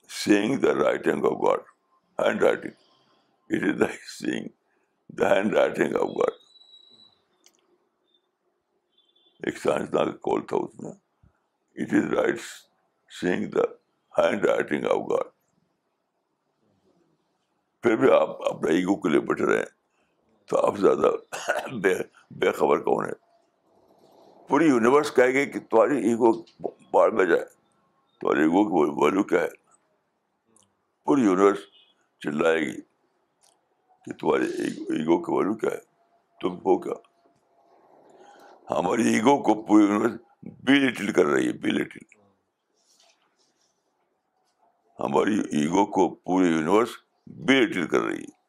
[0.10, 1.60] seeing the writing of God
[2.20, 2.72] hand writing
[3.50, 4.48] it is like seeing
[5.10, 6.34] the hand writing of God
[9.44, 10.92] ایک سائنسداں کا کال تھا اس میں۔
[11.76, 12.40] It is right
[13.22, 13.62] seeing the
[14.18, 15.26] hand writing of God
[17.82, 19.83] پھر بھی آپ اپنے ایگو کے لیے بیٹھے رہے۔ ہیں
[20.46, 21.12] تو آپ زیادہ
[21.74, 21.96] بے
[22.32, 23.14] بے خبر کون ہے؟
[24.48, 26.42] پوری یونیورس کہے گی کہ تمہاری ایگو
[26.92, 27.46] باڑ میں جائے۔
[28.22, 29.48] تمہاری ایگو کی ویلو کیا ہے؟
[31.06, 31.58] پوری یونیورس
[32.20, 32.82] چلائے گی
[34.06, 35.94] کہ تمہاری ایگو کی ویلو کیا ہے۔
[36.42, 36.94] تم ہو کیا؟
[38.80, 40.12] ہماری ایگو کو پوری یونیورس
[40.44, 42.16] بی لٹل کر رہی ہے بی لٹل
[45.00, 46.90] ہماری ایگو کو پوری یونیورس
[47.28, 48.43] بی لٹل کر رہی ہے۔